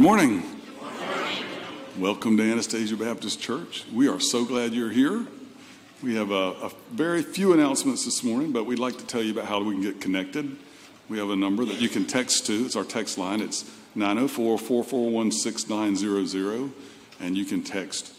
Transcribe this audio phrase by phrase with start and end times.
[0.00, 0.42] Good morning.
[1.98, 3.84] Welcome to Anastasia Baptist Church.
[3.92, 5.26] We are so glad you're here.
[6.02, 9.32] We have a, a very few announcements this morning, but we'd like to tell you
[9.32, 10.56] about how we can get connected.
[11.10, 12.64] We have a number that you can text to.
[12.64, 13.42] It's our text line.
[13.42, 16.72] It's 904 441 6900.
[17.20, 18.14] And you can text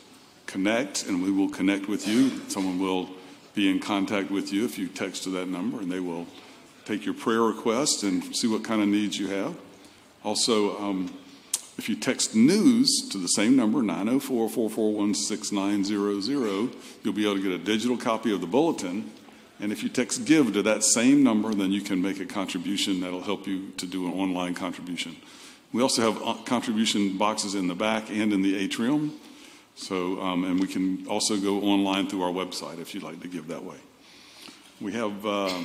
[0.46, 2.48] connect, and we will connect with you.
[2.48, 3.10] Someone will
[3.56, 6.28] be in contact with you if you text to that number, and they will
[6.86, 9.58] take your prayer request and see what kind of needs you have.
[10.24, 11.12] Also, um,
[11.78, 17.42] if you text news to the same number, 904 441 6900, you'll be able to
[17.42, 19.10] get a digital copy of the bulletin.
[19.60, 23.02] And if you text give to that same number, then you can make a contribution
[23.02, 25.16] that'll help you to do an online contribution.
[25.72, 29.14] We also have uh, contribution boxes in the back and in the atrium.
[29.76, 33.28] So, um, and we can also go online through our website if you'd like to
[33.28, 33.78] give that way.
[34.82, 35.64] We have, uh,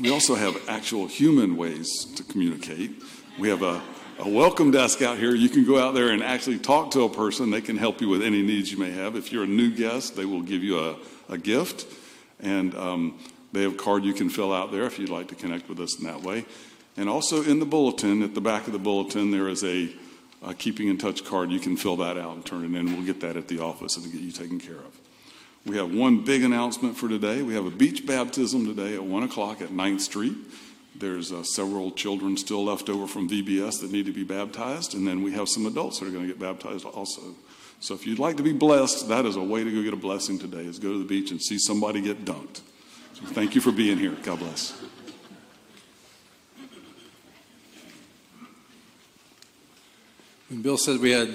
[0.00, 3.02] we also have actual human ways to communicate.
[3.38, 3.82] We have a,
[4.18, 5.34] a welcome desk out here.
[5.34, 7.50] You can go out there and actually talk to a person.
[7.50, 9.16] They can help you with any needs you may have.
[9.16, 10.96] If you're a new guest, they will give you a,
[11.28, 11.86] a gift.
[12.40, 13.18] And um,
[13.52, 15.80] they have a card you can fill out there if you'd like to connect with
[15.80, 16.44] us in that way.
[16.96, 19.90] And also in the bulletin, at the back of the bulletin, there is a,
[20.42, 21.50] a keeping in touch card.
[21.50, 22.92] You can fill that out and turn it in.
[22.92, 25.00] We'll get that at the office and get you taken care of.
[25.66, 27.42] We have one big announcement for today.
[27.42, 30.36] We have a beach baptism today at 1 o'clock at 9th Street.
[30.96, 35.06] There's uh, several children still left over from VBS that need to be baptized, and
[35.06, 37.34] then we have some adults that are going to get baptized also.
[37.80, 39.96] So if you'd like to be blessed, that is a way to go get a
[39.96, 42.60] blessing today, is go to the beach and see somebody get dunked.
[43.14, 44.16] So thank you for being here.
[44.22, 44.80] God bless.
[50.48, 51.34] When Bill said we had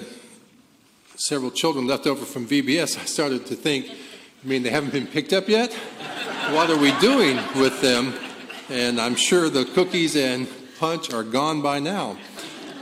[1.16, 5.06] several children left over from VBS, I started to think, I mean, they haven't been
[5.06, 5.72] picked up yet?
[6.52, 8.14] What are we doing with them?
[8.70, 10.46] And I'm sure the cookies and
[10.78, 12.16] punch are gone by now.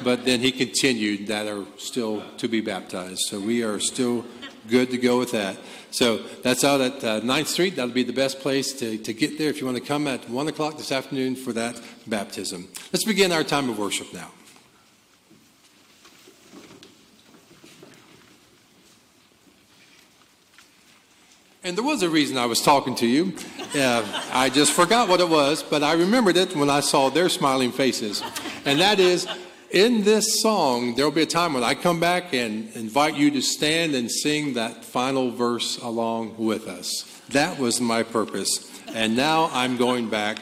[0.05, 3.21] But then he continued that are still to be baptized.
[3.29, 4.27] So we are still
[4.69, 5.57] good to go with that.
[5.91, 7.77] So that's out at uh, 9th Street.
[7.77, 10.29] That'll be the best place to, to get there if you want to come at
[10.29, 12.69] 1 o'clock this afternoon for that baptism.
[12.93, 14.31] Let's begin our time of worship now.
[21.69, 23.35] And there was a reason I was talking to you.
[23.75, 27.29] Uh, I just forgot what it was, but I remembered it when I saw their
[27.29, 28.23] smiling faces.
[28.65, 29.29] And that is,
[29.71, 33.31] in this song, there will be a time when I come back and invite you
[33.33, 37.05] to stand and sing that final verse along with us.
[37.29, 38.73] That was my purpose.
[38.95, 40.39] And now I'm going back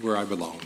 [0.00, 0.58] where I belong.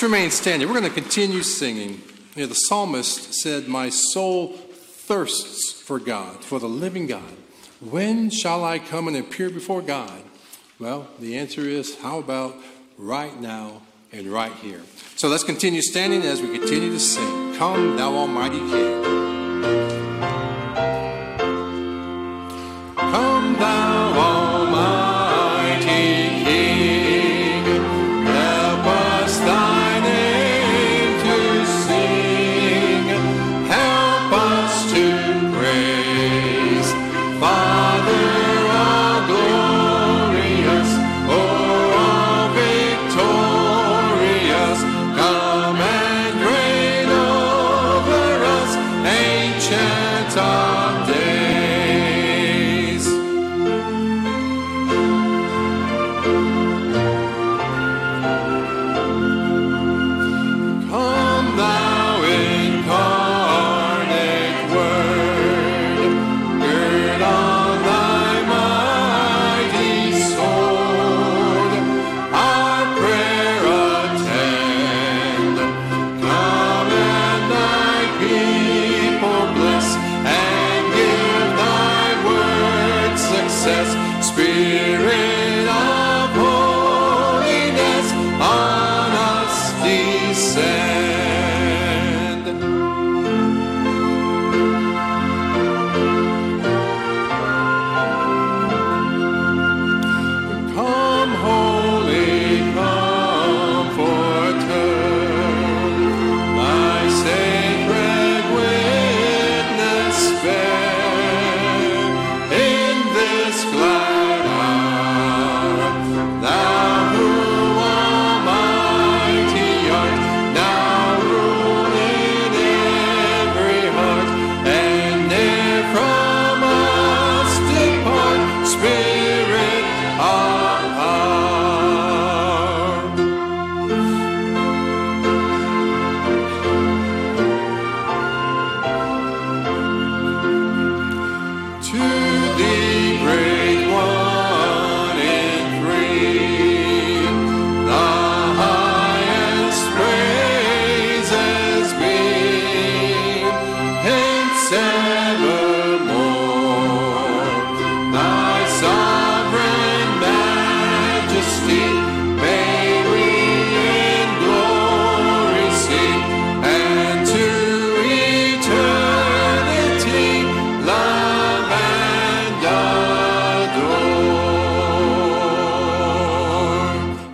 [0.00, 0.66] Let's remain standing.
[0.66, 2.00] We're going to continue singing.
[2.34, 7.36] You know, the psalmist said, My soul thirsts for God, for the living God.
[7.80, 10.22] When shall I come and appear before God?
[10.78, 12.56] Well, the answer is, how about
[12.96, 14.80] right now and right here?
[15.16, 17.54] So let's continue standing as we continue to sing.
[17.56, 19.39] Come, thou Almighty King.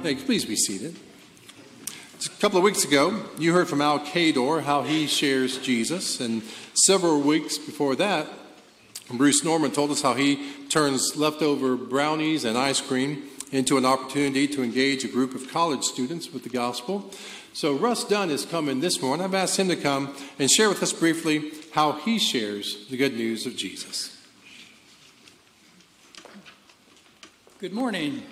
[0.06, 0.14] Adore.
[0.14, 0.22] Thanks.
[0.24, 0.96] Please be seated.
[2.24, 6.42] A couple of weeks ago, you heard from Al Cador how he shares Jesus, and
[6.74, 8.26] several weeks before that,
[9.10, 14.48] Bruce Norman told us how he turns leftover brownies and ice cream into an opportunity
[14.48, 17.10] to engage a group of college students with the gospel.
[17.52, 19.24] So Russ Dunn is coming this morning.
[19.24, 23.14] I've asked him to come and share with us briefly how he shares the good
[23.14, 24.16] news of Jesus.
[27.58, 28.22] Good morning.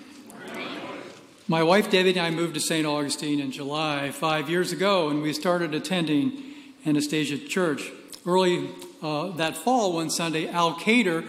[1.47, 2.87] My wife Debbie and I moved to St.
[2.87, 6.41] Augustine in July five years ago, and we started attending
[6.87, 7.91] Anastasia Church.
[8.25, 8.67] Early
[9.03, 11.23] uh, that fall, one Sunday, Al Cater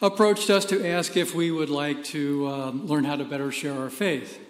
[0.00, 3.74] approached us to ask if we would like to um, learn how to better share
[3.74, 4.40] our faith.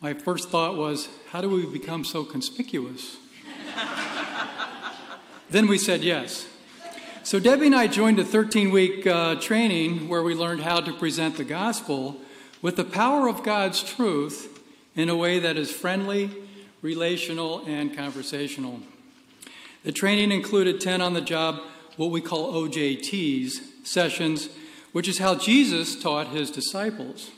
[0.00, 3.18] My first thought was, how do we become so conspicuous?
[5.50, 6.48] then we said yes.
[7.24, 10.94] So Debbie and I joined a 13 week uh, training where we learned how to
[10.94, 12.22] present the gospel
[12.66, 14.60] with the power of God's truth
[14.96, 16.32] in a way that is friendly,
[16.82, 18.80] relational, and conversational.
[19.84, 21.60] The training included 10 on the job,
[21.96, 24.48] what we call OJTs sessions,
[24.90, 27.30] which is how Jesus taught his disciples.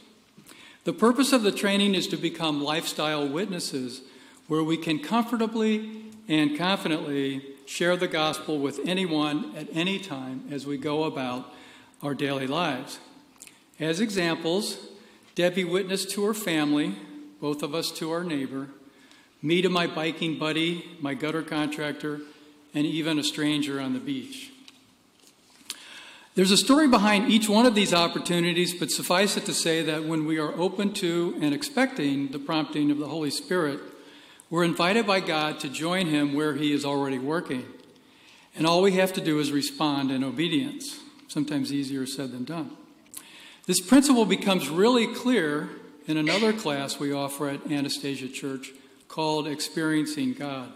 [0.84, 4.00] The purpose of the training is to become lifestyle witnesses
[4.46, 10.66] where we can comfortably and confidently share the gospel with anyone at any time as
[10.66, 11.52] we go about
[12.02, 12.98] our daily lives.
[13.78, 14.87] As examples,
[15.38, 16.96] Debbie witnessed to her family,
[17.40, 18.66] both of us to our neighbor,
[19.40, 22.18] me to my biking buddy, my gutter contractor,
[22.74, 24.50] and even a stranger on the beach.
[26.34, 30.02] There's a story behind each one of these opportunities, but suffice it to say that
[30.02, 33.78] when we are open to and expecting the prompting of the Holy Spirit,
[34.50, 37.64] we're invited by God to join Him where He is already working.
[38.56, 40.98] And all we have to do is respond in obedience.
[41.28, 42.77] Sometimes easier said than done.
[43.68, 45.68] This principle becomes really clear
[46.06, 48.70] in another class we offer at Anastasia Church
[49.08, 50.72] called Experiencing God.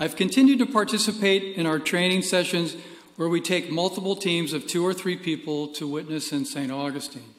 [0.00, 2.74] I've continued to participate in our training sessions
[3.14, 6.72] where we take multiple teams of two or three people to witness in St.
[6.72, 7.34] Augustine.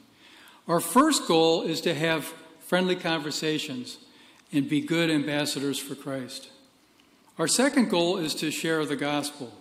[0.66, 3.98] Our first goal is to have friendly conversations
[4.50, 6.48] and be good ambassadors for Christ.
[7.38, 9.52] Our second goal is to share the gospel.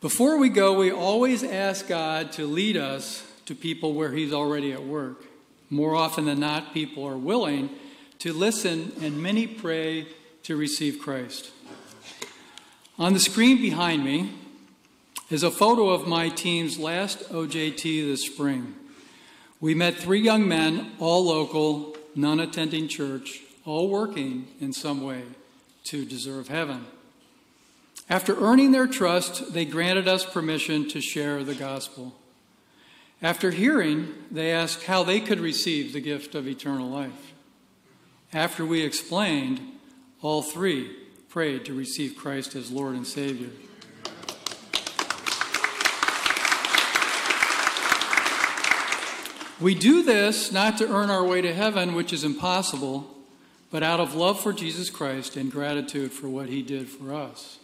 [0.00, 4.72] Before we go, we always ask God to lead us to people where He's already
[4.72, 5.24] at work.
[5.70, 7.70] More often than not, people are willing
[8.20, 10.06] to listen, and many pray
[10.44, 11.50] to receive Christ.
[12.98, 14.32] On the screen behind me
[15.30, 18.74] is a photo of my team's last OJT this spring.
[19.60, 25.22] We met three young men, all local, none attending church, all working in some way
[25.84, 26.86] to deserve heaven.
[28.08, 32.14] After earning their trust, they granted us permission to share the gospel.
[33.24, 37.32] After hearing, they asked how they could receive the gift of eternal life.
[38.34, 39.62] After we explained,
[40.20, 40.94] all three
[41.30, 43.48] prayed to receive Christ as Lord and Savior.
[49.58, 53.10] We do this not to earn our way to heaven, which is impossible,
[53.70, 57.58] but out of love for Jesus Christ and gratitude for what he did for us.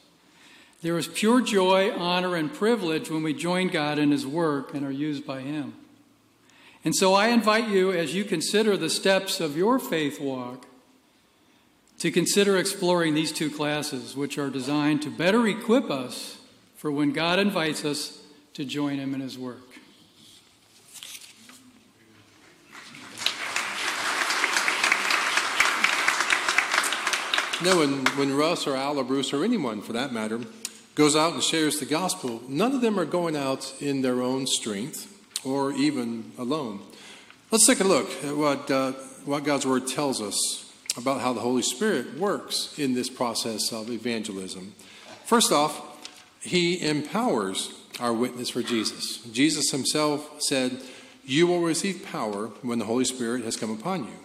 [0.82, 4.84] There is pure joy, honor, and privilege when we join God in his work and
[4.84, 5.74] are used by him.
[6.84, 10.64] And so I invite you, as you consider the steps of your faith walk,
[11.98, 16.38] to consider exploring these two classes, which are designed to better equip us
[16.76, 18.22] for when God invites us
[18.54, 19.58] to join Him in His work.
[27.62, 30.40] No, when, when Russ or Al or Bruce or anyone for that matter
[30.94, 34.46] goes out and shares the gospel, none of them are going out in their own
[34.46, 35.06] strength
[35.44, 36.80] or even alone.
[37.50, 38.92] Let's take a look at what, uh,
[39.24, 43.90] what God's Word tells us about how the Holy Spirit works in this process of
[43.90, 44.74] evangelism.
[45.24, 45.86] First off,
[46.40, 49.18] he empowers our witness for Jesus.
[49.32, 50.80] Jesus himself said,
[51.24, 54.18] You will receive power when the Holy Spirit has come upon you,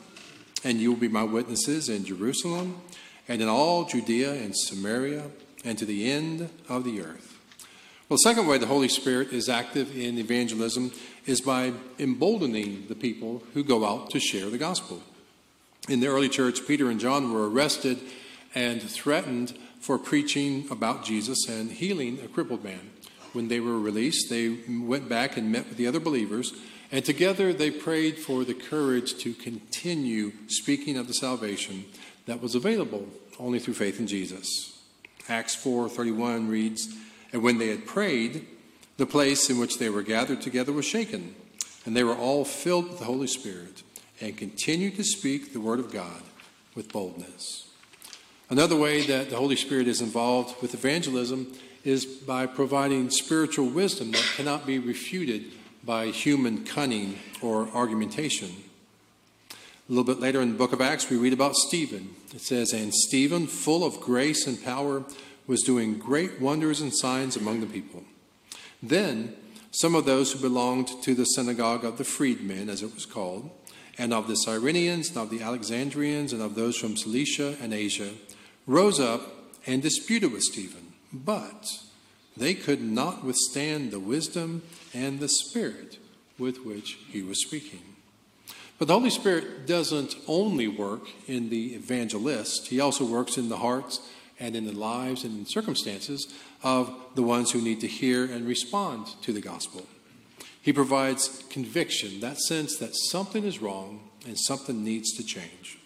[0.63, 2.81] and you will be my witnesses in Jerusalem
[3.27, 5.29] and in all Judea and Samaria
[5.65, 7.37] and to the end of the earth.
[8.07, 10.91] Well, the second way the Holy Spirit is active in evangelism
[11.25, 15.01] is by emboldening the people who go out to share the gospel.
[15.89, 17.99] In the early church, Peter and John were arrested
[18.53, 22.91] and threatened for preaching about Jesus and healing a crippled man.
[23.33, 26.53] When they were released, they went back and met with the other believers,
[26.91, 31.85] and together they prayed for the courage to continue speaking of the salvation
[32.27, 33.07] that was available
[33.39, 34.74] only through faith in Jesus.
[35.27, 36.89] Acts 4:31 reads,
[37.31, 38.45] "And when they had prayed,
[38.97, 41.35] the place in which they were gathered together was shaken,
[41.85, 43.83] and they were all filled with the Holy Spirit."
[44.21, 46.21] and continued to speak the Word of God
[46.73, 47.67] with boldness.
[48.49, 51.51] Another way that the Holy Spirit is involved with evangelism
[51.83, 55.51] is by providing spiritual wisdom that cannot be refuted
[55.83, 58.51] by human cunning or argumentation.
[59.87, 62.15] A little bit later in the book of Acts, we read about Stephen.
[62.33, 65.03] It says, And Stephen, full of grace and power,
[65.45, 68.03] was doing great wonders and signs among the people.
[68.81, 69.35] Then
[69.69, 73.51] some of those who belonged to the synagogue of the freedmen, as it was called,
[73.95, 78.09] and of the Cyrenians, and of the Alexandrians, and of those from Cilicia and Asia,
[78.65, 79.21] rose up
[79.67, 80.93] and disputed with Stephen.
[81.13, 81.67] But
[82.35, 84.63] they could not withstand the wisdom
[84.95, 85.99] and the spirit
[86.39, 87.94] with which he was speaking.
[88.77, 93.57] But the Holy Spirit doesn't only work in the evangelist, he also works in the
[93.57, 94.01] hearts
[94.37, 98.45] and in the lives and in circumstances of the ones who need to hear and
[98.45, 99.85] respond to the gospel.
[100.61, 105.77] He provides conviction, that sense that something is wrong and something needs to change.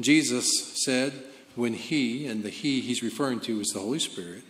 [0.00, 0.50] Jesus
[0.84, 1.12] said,
[1.54, 4.42] when He, and the He He's referring to is the Holy Spirit,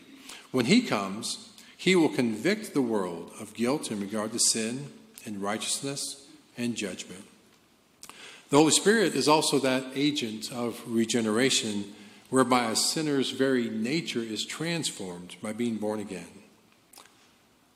[0.51, 4.90] when He comes, He will convict the world of guilt in regard to sin
[5.27, 7.25] and righteousness and judgment.
[8.55, 11.93] The Holy Spirit is also that agent of regeneration
[12.31, 16.29] whereby a sinner's very nature is transformed by being born again.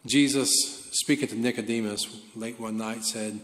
[0.06, 0.48] Jesus,
[0.92, 3.40] speaking to Nicodemus late one night, said,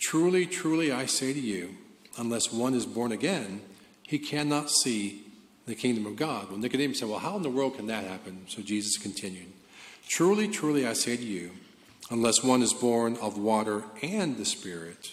[0.00, 1.76] Truly, truly, I say to you,
[2.18, 3.60] unless one is born again,
[4.02, 5.22] he cannot see
[5.66, 6.48] the kingdom of God.
[6.48, 8.46] Well, Nicodemus said, Well, how in the world can that happen?
[8.48, 9.52] So Jesus continued,
[10.08, 11.52] Truly, truly, I say to you,
[12.10, 15.12] unless one is born of water and the Spirit,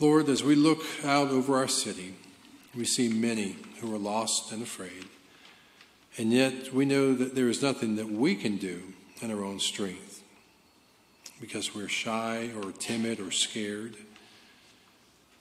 [0.00, 2.14] Lord, as we look out over our city,
[2.74, 5.04] we see many who are lost and afraid.
[6.16, 9.60] And yet we know that there is nothing that we can do in our own
[9.60, 10.22] strength
[11.38, 13.94] because we're shy or timid or scared.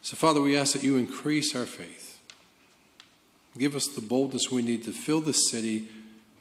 [0.02, 2.20] So, Father, we ask that you increase our faith.
[3.58, 5.88] Give us the boldness we need to fill this city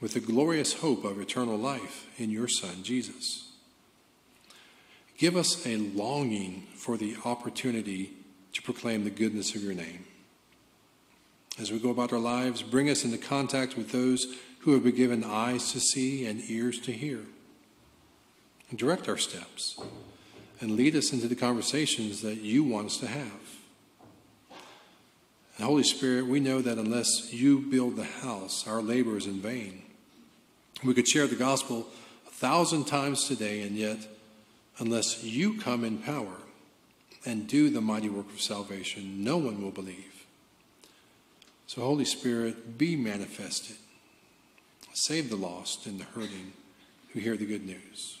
[0.01, 3.48] with the glorious hope of eternal life in your Son, Jesus.
[5.19, 8.13] Give us a longing for the opportunity
[8.53, 10.05] to proclaim the goodness of your name.
[11.59, 14.25] As we go about our lives, bring us into contact with those
[14.59, 17.19] who have been given eyes to see and ears to hear.
[18.69, 19.77] And direct our steps
[20.61, 23.57] and lead us into the conversations that you want us to have.
[25.57, 29.41] And Holy Spirit, we know that unless you build the house, our labor is in
[29.41, 29.81] vain.
[30.81, 31.87] We could share the gospel
[32.25, 33.97] a thousand times today, and yet,
[34.79, 36.37] unless you come in power
[37.25, 40.25] and do the mighty work of salvation, no one will believe.
[41.67, 43.75] So, Holy Spirit, be manifested.
[44.93, 46.53] Save the lost and the hurting
[47.13, 48.19] who hear the good news.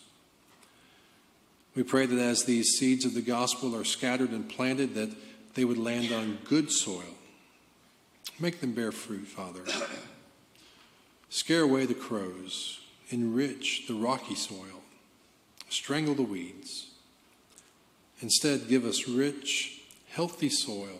[1.75, 5.15] We pray that as these seeds of the gospel are scattered and planted, that
[5.55, 7.15] they would land on good soil.
[8.39, 9.61] Make them bear fruit, Father.
[11.29, 14.78] Scare away the crows, enrich the rocky soil,
[15.69, 16.87] strangle the weeds.
[18.21, 20.99] Instead, give us rich, healthy soil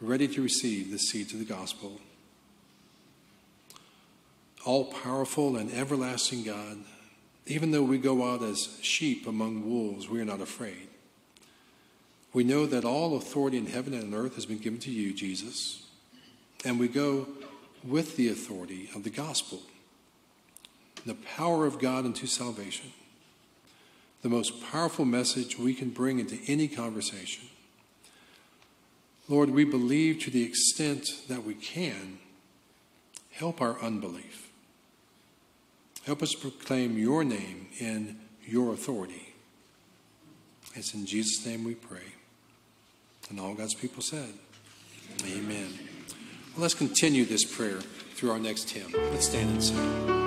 [0.00, 2.00] ready to receive the seeds of the gospel.
[4.64, 6.78] All powerful and everlasting God,
[7.46, 10.88] even though we go out as sheep among wolves, we are not afraid.
[12.32, 15.14] We know that all authority in heaven and on earth has been given to you,
[15.14, 15.86] Jesus,
[16.64, 17.28] and we go
[17.82, 19.62] with the authority of the gospel,
[21.06, 22.92] the power of God unto salvation,
[24.26, 27.44] the most powerful message we can bring into any conversation.
[29.28, 32.18] Lord, we believe to the extent that we can,
[33.30, 34.50] help our unbelief.
[36.04, 39.32] Help us proclaim your name in your authority.
[40.74, 42.14] It's in Jesus' name we pray.
[43.30, 44.32] And all God's people said,
[45.24, 45.68] Amen.
[46.54, 47.78] Well, let's continue this prayer
[48.16, 48.90] through our next hymn.
[48.92, 50.25] Let's stand and sing.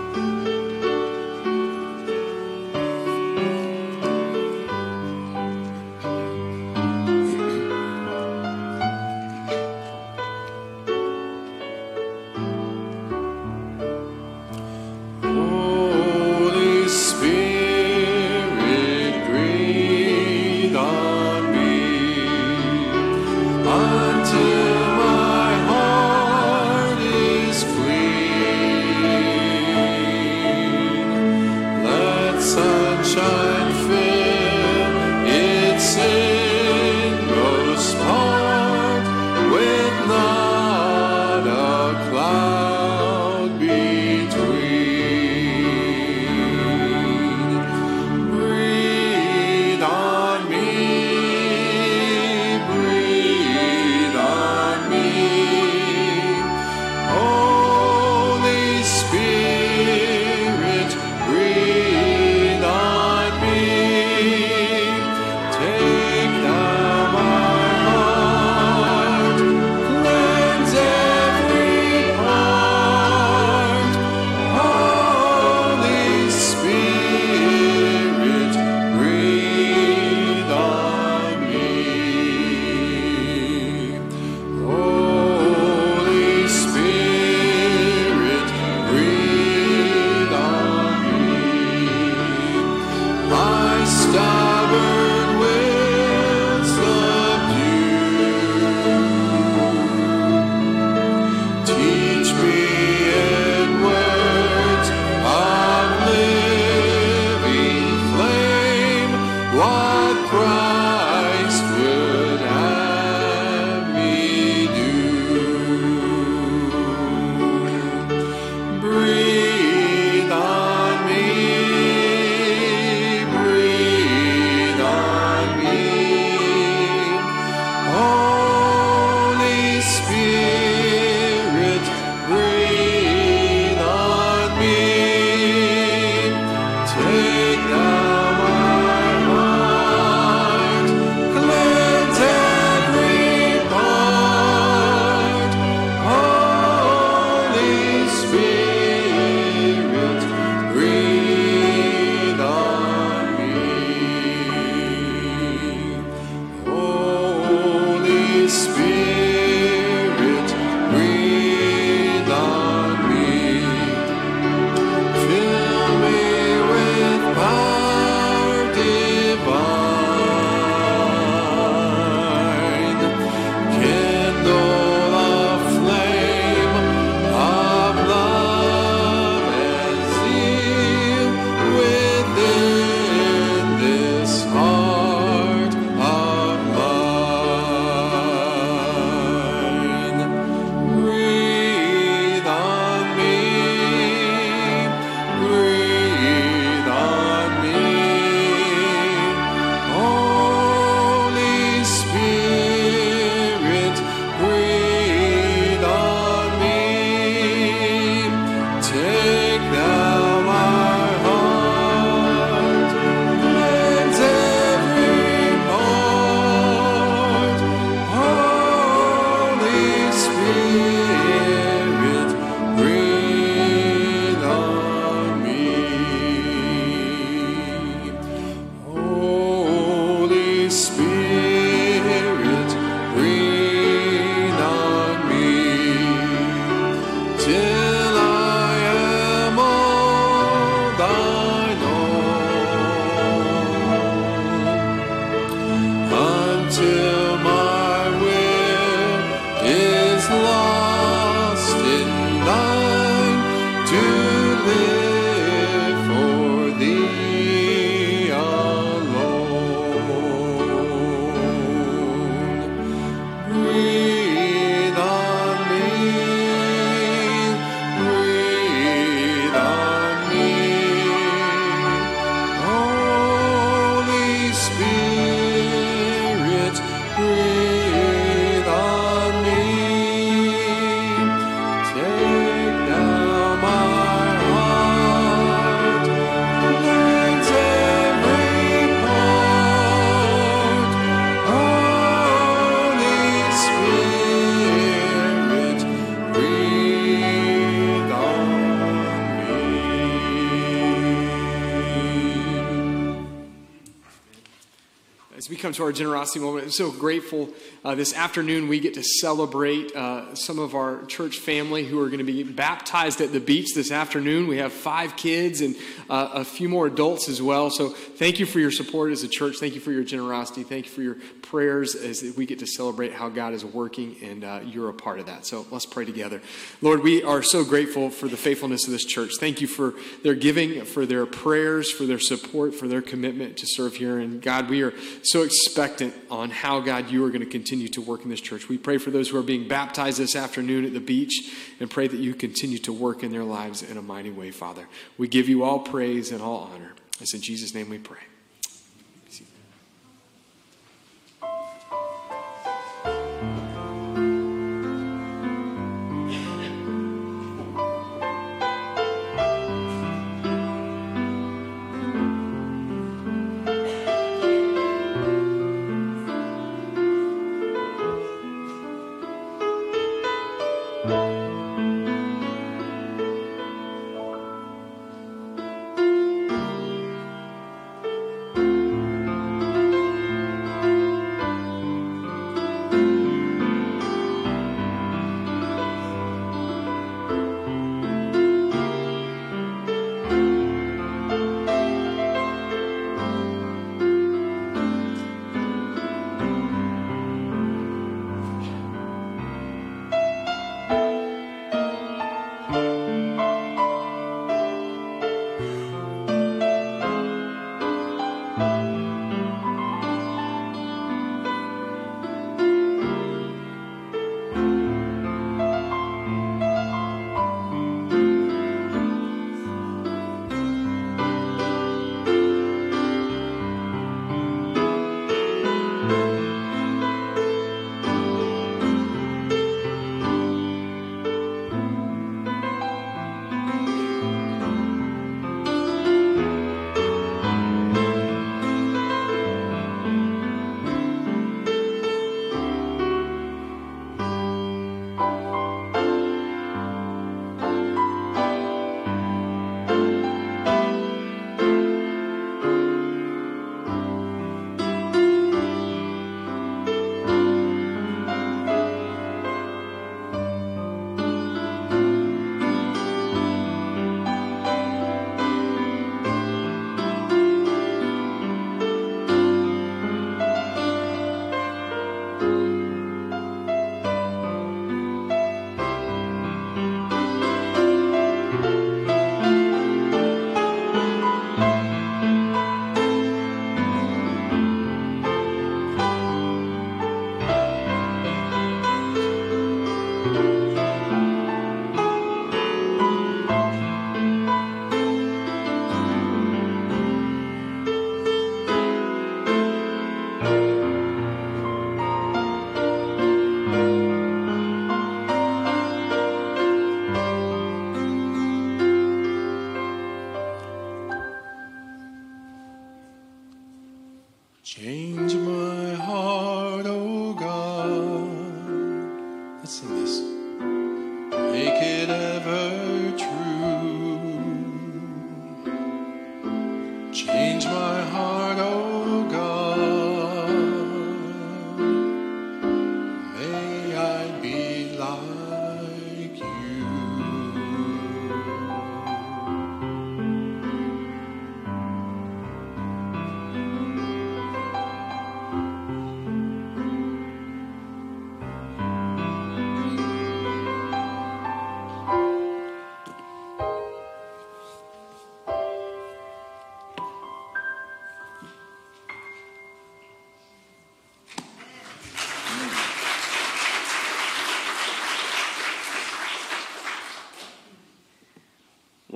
[305.80, 306.65] To our generosity moment.
[306.65, 307.49] I'm so grateful.
[307.86, 312.07] Uh, this afternoon, we get to celebrate uh, some of our church family who are
[312.07, 314.47] going to be baptized at the beach this afternoon.
[314.47, 315.77] We have five kids and
[316.09, 317.69] uh, a few more adults as well.
[317.69, 319.55] So, thank you for your support as a church.
[319.57, 320.63] Thank you for your generosity.
[320.63, 321.15] Thank you for your
[321.50, 325.20] prayers as we get to celebrate how God is working, and uh, you're a part
[325.20, 325.45] of that.
[325.45, 326.41] So, let's pray together.
[326.82, 329.32] Lord, we are so grateful for the faithfulness of this church.
[329.39, 333.66] Thank you for their giving, for their prayers, for their support, for their commitment to
[333.68, 334.20] serve here.
[334.20, 334.93] And God, we are
[335.24, 338.70] so expectant on how, God, you are going to continue to work in this church.
[338.70, 342.08] We pray for those who are being baptized this afternoon at the beach and pray
[342.08, 344.88] that you continue to work in their lives in a mighty way, Father.
[345.18, 346.93] We give you all praise and all honor.
[347.20, 348.20] It's in Jesus' name we pray.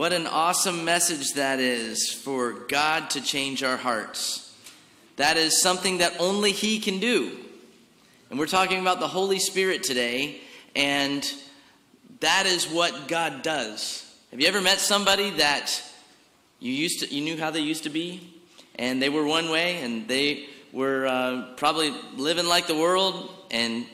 [0.03, 4.53] What an awesome message that is for God to change our hearts.
[5.15, 7.31] That is something that only He can do.
[8.29, 10.41] And we're talking about the Holy Spirit today,
[10.75, 11.25] and
[12.19, 14.05] that is what God does.
[14.31, 15.81] Have you ever met somebody that
[16.59, 18.29] you used to, you knew how they used to be,
[18.75, 23.85] and they were one way, and they were uh, probably living like the world, and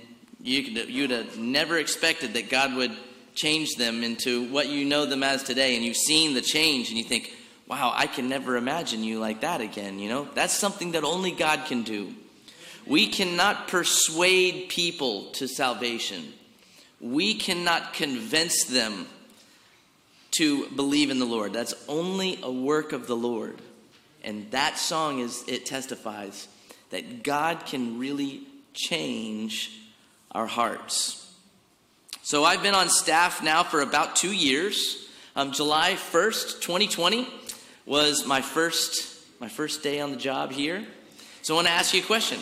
[0.42, 2.98] you you'd have never expected that God would
[3.40, 6.98] change them into what you know them as today, and you've seen the change, and
[6.98, 7.34] you think,
[7.68, 10.00] wow, I can never imagine you like that again.
[10.00, 12.14] You know, that's something that only God can do.
[12.86, 16.34] We cannot persuade people to salvation.
[17.00, 19.08] We cannot convince them
[20.32, 21.54] to believe in the Lord.
[21.54, 23.62] That's only a work of the Lord.
[24.24, 26.48] And that song is it testifies
[26.90, 28.42] that God can really
[28.74, 29.72] change
[30.32, 31.19] our hearts.
[32.30, 35.10] So I've been on staff now for about two years.
[35.36, 37.28] Um, July 1st, 2020
[37.88, 40.86] was my first my first day on the job here.
[41.42, 42.40] So I want to ask you a question.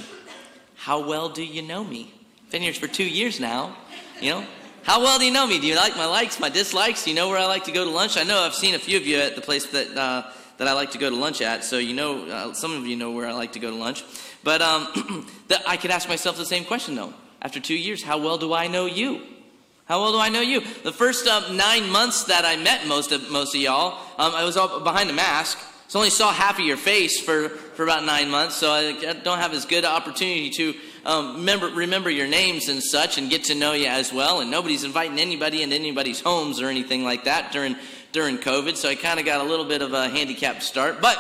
[0.76, 2.14] How well do you know me?
[2.52, 3.78] Been here for two years now.
[4.20, 4.46] You know,
[4.84, 5.58] how well do you know me?
[5.58, 7.06] Do you like my likes, my dislikes?
[7.06, 8.18] Do you know where I like to go to lunch?
[8.18, 10.74] I know I've seen a few of you at the place that uh, that I
[10.74, 13.26] like to go to lunch at, so you know uh, some of you know where
[13.26, 14.04] I like to go to lunch.
[14.44, 15.26] But um,
[15.66, 17.14] I could ask myself the same question though.
[17.42, 19.22] After two years, how well do I know you?
[19.88, 20.60] How well do I know you?
[20.60, 24.44] The first uh, nine months that I met most of most of y'all, um, I
[24.44, 25.58] was all behind a mask.
[25.88, 29.14] So I only saw half of your face for, for about nine months, so I
[29.24, 30.74] don't have as good opportunity to
[31.06, 34.42] um, remember, remember your names and such and get to know you as well.
[34.42, 37.78] And nobody's inviting anybody into anybody's homes or anything like that during,
[38.12, 41.00] during COVID, so I kind of got a little bit of a handicapped start.
[41.00, 41.18] But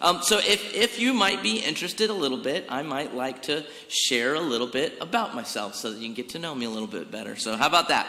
[0.00, 3.64] um, so if, if you might be interested a little bit, I might like to
[3.88, 6.70] share a little bit about myself so that you can get to know me a
[6.70, 7.36] little bit better.
[7.36, 8.06] So how about that?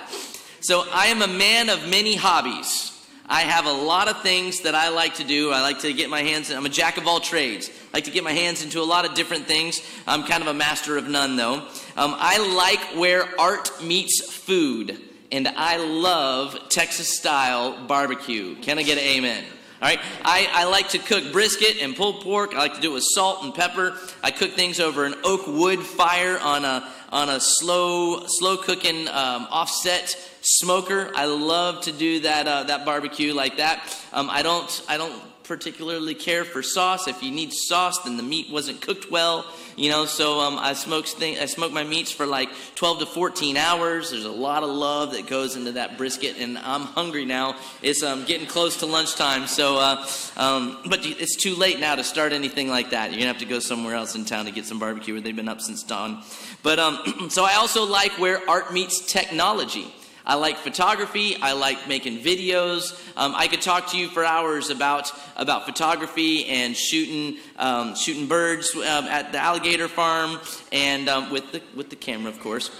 [0.61, 2.95] So I am a man of many hobbies.
[3.31, 5.51] I have a lot of things that I like to do.
[5.51, 7.69] I like to get my hands, in, I'm a jack of all trades.
[7.69, 9.81] I like to get my hands into a lot of different things.
[10.07, 11.67] I'm kind of a master of none, though.
[11.95, 14.99] Um, I like where art meets food,
[15.31, 18.55] and I love Texas style barbecue.
[18.61, 19.43] Can I get an amen?
[19.81, 22.53] Right, I, I like to cook brisket and pulled pork.
[22.53, 23.95] I like to do it with salt and pepper.
[24.21, 29.07] I cook things over an oak wood fire on a on a slow slow cooking
[29.07, 31.11] um, offset smoker.
[31.15, 33.97] I love to do that uh, that barbecue like that.
[34.11, 37.07] Um, I don't I don't particularly care for sauce.
[37.07, 39.45] If you need sauce, then the meat wasn't cooked well.
[39.75, 43.05] You know, so um, I smoke thing, I smoke my meats for like 12 to
[43.07, 44.11] 14 hours.
[44.11, 47.55] There's a lot of love that goes into that brisket, and I'm hungry now.
[47.81, 52.03] It's um, getting close to lunchtime, so uh, um, but it's too late now to
[52.03, 53.09] start anything like that.
[53.09, 55.35] You're gonna have to go somewhere else in town to get some barbecue, where they've
[55.35, 56.21] been up since dawn.
[56.61, 59.93] But um, so I also like where art meets technology.
[60.25, 61.37] I like photography.
[61.41, 62.99] I like making videos.
[63.17, 68.27] Um, I could talk to you for hours about about photography and shooting um, shooting
[68.27, 70.39] birds um, at the alligator farm
[70.71, 72.71] and um, with the with the camera, of course.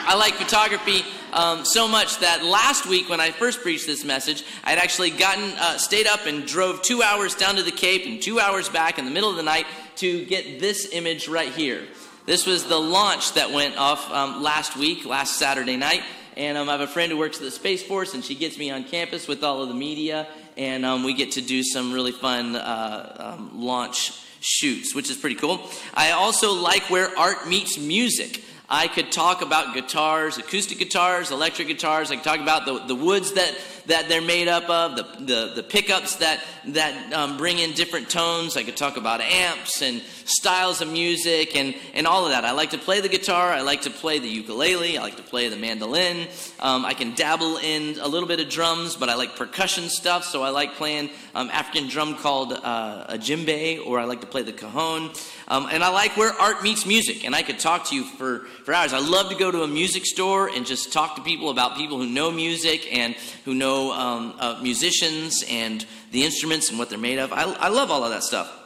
[0.00, 1.02] I like photography
[1.32, 5.10] um, so much that last week when I first preached this message, I had actually
[5.10, 8.68] gotten uh, stayed up and drove two hours down to the Cape and two hours
[8.68, 9.66] back in the middle of the night
[9.96, 11.82] to get this image right here.
[12.24, 16.02] This was the launch that went off um, last week, last Saturday night.
[16.38, 18.56] And um, I have a friend who works at the Space Force, and she gets
[18.56, 21.92] me on campus with all of the media, and um, we get to do some
[21.92, 25.68] really fun uh, um, launch shoots, which is pretty cool.
[25.94, 28.44] I also like where art meets music.
[28.68, 32.12] I could talk about guitars, acoustic guitars, electric guitars.
[32.12, 33.58] I could talk about the, the woods that
[33.88, 38.10] that they're made up of, the, the, the pickups that, that um, bring in different
[38.10, 38.56] tones.
[38.56, 42.44] I could talk about amps and styles of music and, and all of that.
[42.44, 43.50] I like to play the guitar.
[43.50, 44.98] I like to play the ukulele.
[44.98, 46.28] I like to play the mandolin.
[46.60, 50.24] Um, I can dabble in a little bit of drums, but I like percussion stuff.
[50.24, 54.26] So I like playing um, African drum called uh, a djembe, or I like to
[54.26, 55.10] play the cajon.
[55.48, 57.24] Um, and I like where art meets music.
[57.24, 58.92] And I could talk to you for, for hours.
[58.92, 61.96] I love to go to a music store and just talk to people about people
[61.96, 63.14] who know music and
[63.44, 67.32] who know uh, musicians and the instruments and what they're made of.
[67.32, 68.57] I, I love all of that stuff.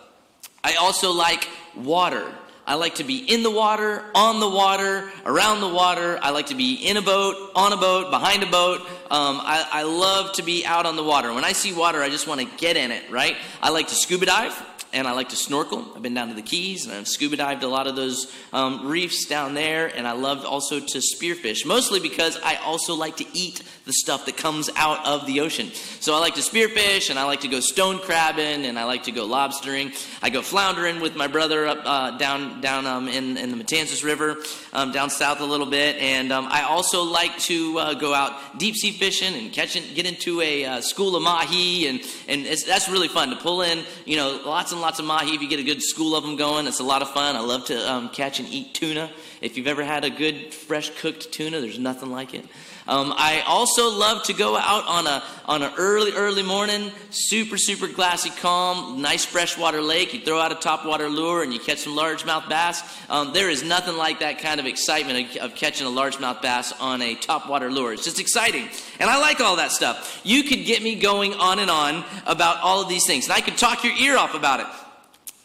[0.64, 2.30] I also like water.
[2.64, 6.18] I like to be in the water, on the water, around the water.
[6.22, 8.80] I like to be in a boat, on a boat, behind a boat.
[9.10, 11.32] Um, I, I love to be out on the water.
[11.32, 13.36] When I see water, I just want to get in it, right?
[13.60, 15.84] I like to scuba dive and I like to snorkel.
[15.96, 18.86] I've been down to the Keys and I've scuba dived a lot of those um,
[18.86, 23.26] reefs down there, and I love also to spearfish, mostly because I also like to
[23.32, 25.70] eat the stuff that comes out of the ocean.
[26.00, 29.04] So I like to spearfish, and I like to go stone crabbing, and I like
[29.04, 29.92] to go lobstering.
[30.22, 34.04] I go floundering with my brother up uh, down down um, in, in the Matanzas
[34.04, 34.36] River,
[34.72, 38.58] um, down south a little bit, and um, I also like to uh, go out
[38.58, 42.88] deep sea fishing and catch get into a uh, school of mahi, and and that's
[42.88, 45.34] really fun to pull in, you know, lots and lots of mahi.
[45.34, 47.36] If you get a good school of them going, it's a lot of fun.
[47.36, 49.10] I love to um, catch and eat tuna.
[49.40, 52.44] If you've ever had a good fresh cooked tuna, there's nothing like it.
[52.88, 57.56] Um, I also love to go out on a on an early early morning, super
[57.56, 60.12] super glassy, calm, nice freshwater lake.
[60.12, 62.82] You throw out a topwater lure and you catch some largemouth bass.
[63.08, 66.72] Um, there is nothing like that kind of excitement of, of catching a largemouth bass
[66.80, 67.92] on a topwater lure.
[67.92, 68.68] It's just exciting,
[68.98, 70.20] and I like all that stuff.
[70.24, 73.40] You could get me going on and on about all of these things, and I
[73.42, 74.66] could talk your ear off about it.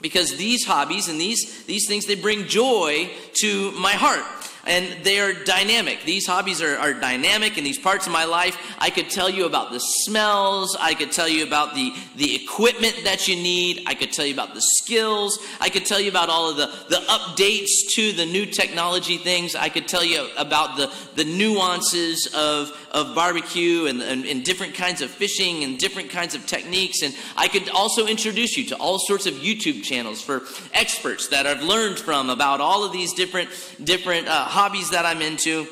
[0.02, 3.10] because these hobbies and these, these things, they bring joy
[3.42, 4.24] to my heart
[4.68, 6.04] and they are dynamic.
[6.04, 8.58] These hobbies are, are dynamic in these parts of my life.
[8.78, 10.76] I could tell you about the smells.
[10.80, 13.84] I could tell you about the, the equipment that you need.
[13.88, 15.40] I could tell you about the skills.
[15.60, 19.56] I could tell you about all of the, the updates to the new technology things.
[19.56, 24.74] I could tell you about the, the nuances of, of barbecue and, and, and different
[24.74, 27.02] kinds of fishing and different kinds of techniques.
[27.02, 30.44] And I could also introduce you to all sorts of YouTube channels for
[30.74, 33.50] experts that I've learned from about all of these different,
[33.84, 35.68] different uh, hobbies that I'm into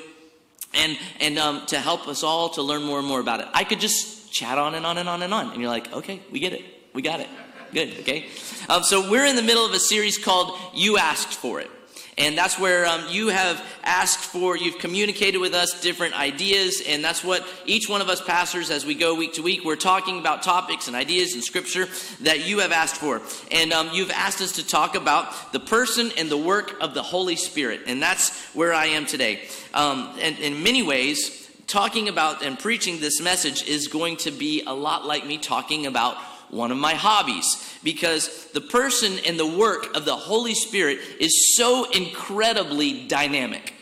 [0.75, 3.47] and, and um, to help us all to learn more and more about it.
[3.51, 5.49] I could just chat on and on and on and on.
[5.49, 6.63] And you're like, okay, we get it.
[6.93, 7.27] We got it.
[7.73, 8.27] Good, okay?
[8.69, 11.71] Um, so we're in the middle of a series called You Asked For It.
[12.17, 17.03] And that's where um, you have asked for, you've communicated with us different ideas, and
[17.03, 20.17] that's what each one of us pastors, as we go week to week, we're talking
[20.17, 21.89] about topics and ideas in Scripture
[22.21, 23.21] that you have asked for.
[23.51, 27.03] And um, you've asked us to talk about the person and the work of the
[27.03, 29.43] Holy Spirit, and that's where I am today.
[29.73, 34.63] Um, and in many ways, talking about and preaching this message is going to be
[34.65, 36.15] a lot like me talking about
[36.55, 41.55] one of my hobbies because the person and the work of the Holy Spirit is
[41.55, 43.73] so incredibly dynamic.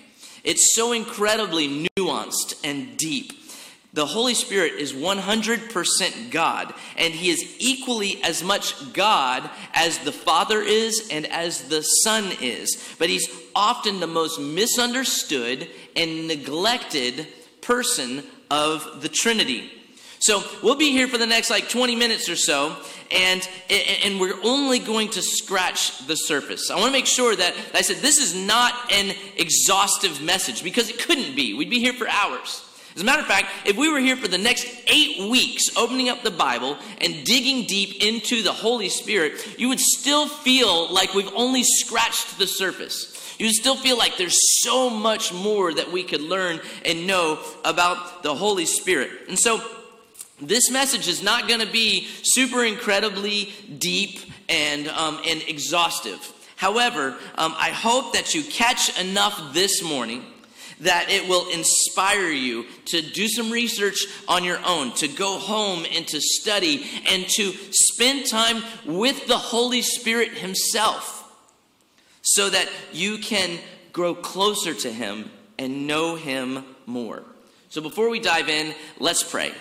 [0.43, 3.31] It's so incredibly nuanced and deep.
[3.93, 10.11] The Holy Spirit is 100% God, and He is equally as much God as the
[10.11, 12.95] Father is and as the Son is.
[12.97, 17.27] But He's often the most misunderstood and neglected
[17.61, 19.71] person of the Trinity.
[20.23, 22.77] So we'll be here for the next like 20 minutes or so,
[23.11, 26.71] and and we're only going to scratch the surface.
[26.71, 30.89] I want to make sure that I said this is not an exhaustive message because
[30.89, 31.53] it couldn't be.
[31.55, 32.63] We'd be here for hours.
[32.95, 36.07] As a matter of fact, if we were here for the next eight weeks opening
[36.07, 41.13] up the Bible and digging deep into the Holy Spirit, you would still feel like
[41.13, 43.35] we've only scratched the surface.
[43.39, 47.43] You would still feel like there's so much more that we could learn and know
[47.65, 49.11] about the Holy Spirit.
[49.27, 49.61] And so,
[50.47, 54.19] this message is not going to be super incredibly deep
[54.49, 56.31] and, um, and exhaustive.
[56.55, 60.23] However, um, I hope that you catch enough this morning
[60.79, 65.85] that it will inspire you to do some research on your own, to go home
[65.93, 71.19] and to study, and to spend time with the Holy Spirit Himself
[72.21, 73.59] so that you can
[73.91, 77.23] grow closer to Him and know Him more.
[77.69, 79.51] So before we dive in, let's pray.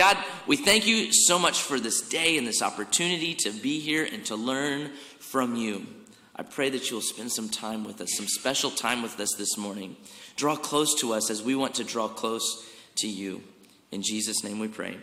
[0.00, 4.08] God, we thank you so much for this day and this opportunity to be here
[4.10, 5.86] and to learn from you.
[6.34, 9.34] I pray that you will spend some time with us, some special time with us
[9.36, 9.96] this morning.
[10.36, 13.42] Draw close to us as we want to draw close to you.
[13.90, 14.96] In Jesus' name we pray.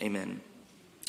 [0.00, 0.40] Amen.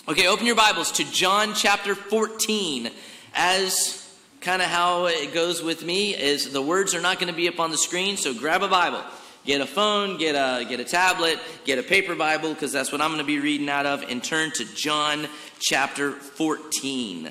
[0.10, 2.90] Okay, open your Bibles to John chapter 14.
[3.34, 7.38] As kind of how it goes with me is the words are not going to
[7.38, 9.06] be up on the screen, so grab a Bible.
[9.46, 13.02] Get a phone, get a, get a tablet, get a paper Bible, because that's what
[13.02, 15.28] I'm going to be reading out of, and turn to John
[15.60, 17.28] chapter 14.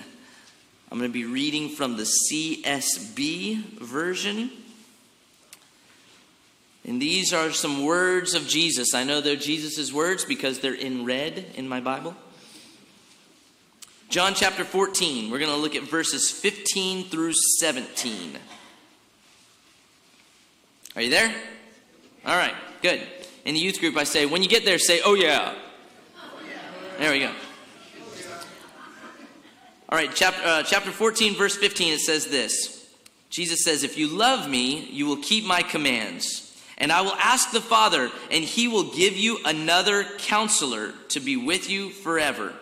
[0.90, 4.50] I'm going to be reading from the CSB version.
[6.84, 8.92] And these are some words of Jesus.
[8.92, 12.16] I know they're Jesus' words because they're in red in my Bible.
[14.08, 18.36] John chapter 14, we're going to look at verses 15 through 17.
[20.96, 21.32] Are you there?
[22.26, 23.00] All right, good.
[23.44, 25.54] In the youth group, I say, when you get there, say, oh yeah.
[26.98, 27.32] There we go.
[29.88, 32.80] All right, chapter, uh, chapter 14, verse 15, it says this
[33.30, 36.46] Jesus says, If you love me, you will keep my commands.
[36.76, 41.36] And I will ask the Father, and he will give you another counselor to be
[41.36, 42.54] with you forever.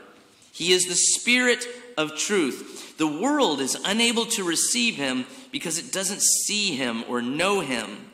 [0.52, 1.64] He is the Spirit
[1.96, 2.96] of truth.
[2.98, 8.07] The world is unable to receive him because it doesn't see him or know him.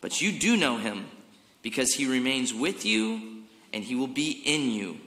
[0.00, 1.06] But you do know him
[1.62, 3.42] because he remains with you
[3.72, 4.98] and he will be in you.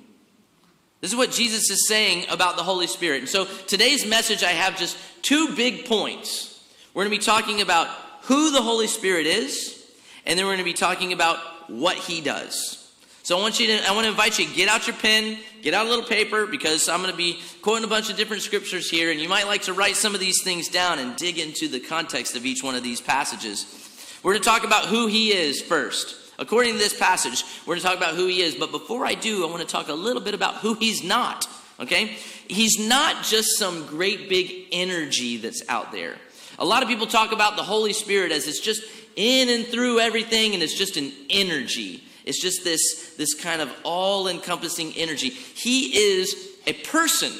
[1.02, 3.20] This is what Jesus is saying about the Holy Spirit.
[3.20, 6.66] And so today's message, I have just two big points.
[6.94, 7.88] We're going to be talking about
[8.22, 9.86] who the Holy Spirit is,
[10.26, 12.80] and then we're going to be talking about what he does.
[13.24, 15.38] So I want you to, I want to invite you to get out your pen,
[15.62, 18.44] get out a little paper, because I'm going to be quoting a bunch of different
[18.44, 21.38] scriptures here, and you might like to write some of these things down and dig
[21.38, 23.83] into the context of each one of these passages.
[24.24, 26.16] We're going to talk about who he is first.
[26.40, 28.56] According to this passage, we're going to talk about who he is.
[28.56, 31.46] But before I do, I want to talk a little bit about who he's not.
[31.80, 32.18] Okay?
[32.48, 36.16] He's not just some great big energy that's out there.
[36.58, 38.84] A lot of people talk about the Holy Spirit as it's just
[39.18, 42.04] in and through everything and it's just an energy.
[42.24, 45.30] It's just this, this kind of all encompassing energy.
[45.30, 47.34] He is a person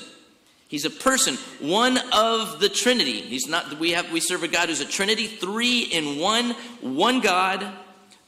[0.74, 3.22] He's a person, one of the Trinity.
[3.22, 7.20] He's not we have we serve a God who's a Trinity, three in one, one
[7.20, 7.64] God,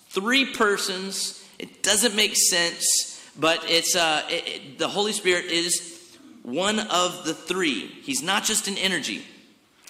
[0.10, 1.44] three persons.
[1.58, 7.26] It doesn't make sense, but it's uh, it, it, the Holy Spirit is one of
[7.26, 7.88] the three.
[8.04, 9.26] He's not just an energy.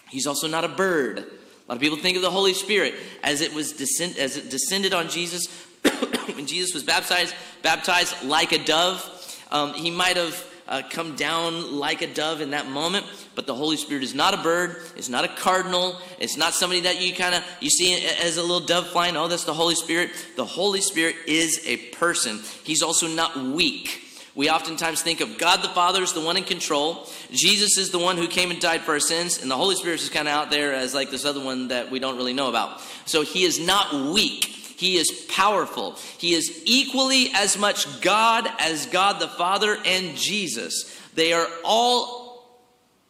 [0.10, 1.18] He's also not a bird.
[1.18, 1.24] A
[1.68, 4.93] lot of people think of the Holy Spirit as it was descend, as it descended
[4.93, 5.47] on Jesus
[6.36, 9.12] when Jesus was baptized, baptized like a dove.
[9.51, 13.05] Um, he might have uh, come down like a dove in that moment,
[13.36, 14.78] but the Holy Spirit is not a bird.
[14.95, 15.99] It's not a cardinal.
[16.20, 19.16] It's not somebody that you kind of you see as a little dove flying.
[19.16, 20.11] Oh, that's the Holy Spirit.
[20.36, 22.39] The Holy Spirit is a person.
[22.63, 24.01] He's also not weak.
[24.36, 27.07] We oftentimes think of God the Father as the one in control.
[27.32, 30.01] Jesus is the one who came and died for our sins, and the Holy Spirit
[30.01, 32.49] is kind of out there as like this other one that we don't really know
[32.49, 32.82] about.
[33.05, 34.51] So he is not weak.
[34.78, 35.97] He is powerful.
[36.17, 40.99] He is equally as much God as God the Father and Jesus.
[41.13, 42.26] They are all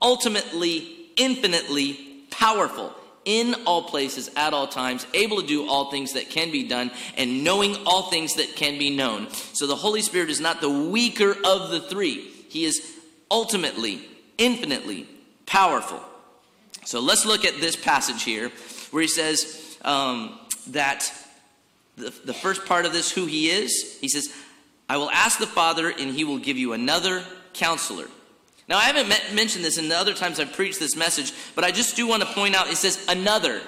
[0.02, 2.94] ultimately, infinitely powerful
[3.26, 6.92] in all places, at all times, able to do all things that can be done,
[7.18, 9.30] and knowing all things that can be known.
[9.32, 12.94] So the Holy Spirit is not the weaker of the three, He is
[13.32, 14.08] ultimately,
[14.38, 15.08] infinitely
[15.48, 16.02] powerful.
[16.86, 18.52] So let's look at this passage here
[18.92, 21.12] where He says um, that
[21.98, 24.34] the, the first part of this, who He is, He says,
[24.88, 27.24] I will ask the Father, and He will give you another
[27.54, 28.08] counselor
[28.68, 31.72] now, I haven't mentioned this in the other times I've preached this message, but I
[31.72, 33.62] just do want to point out it says another.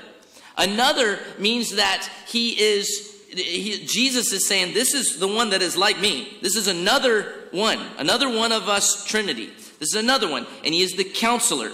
[0.58, 5.78] Another means that he is, he, Jesus is saying, This is the one that is
[5.78, 6.38] like me.
[6.42, 9.52] This is another one, another one of us, Trinity.
[9.80, 11.72] This is another one, and he is the counselor.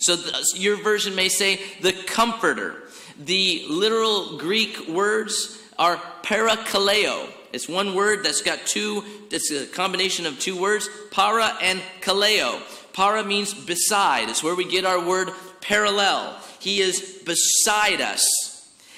[0.00, 2.82] So the, your version may say the comforter.
[3.18, 7.30] The literal Greek words are parakaleo.
[7.52, 12.60] It's one word that's got two, it's a combination of two words, para and kaleo.
[12.92, 14.28] Para means beside.
[14.28, 16.38] It's where we get our word parallel.
[16.58, 18.22] He is beside us.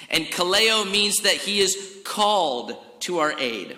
[0.09, 3.77] And kaleo means that he is called to our aid.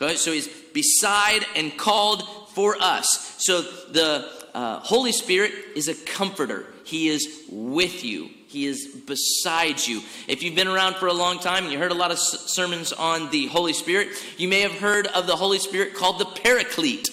[0.00, 0.16] Okay?
[0.16, 3.36] So he's beside and called for us.
[3.38, 6.66] So the uh, Holy Spirit is a comforter.
[6.84, 8.30] He is with you.
[8.48, 10.02] He is beside you.
[10.28, 12.92] If you've been around for a long time and you heard a lot of sermons
[12.92, 17.10] on the Holy Spirit, you may have heard of the Holy Spirit called the Paraclete.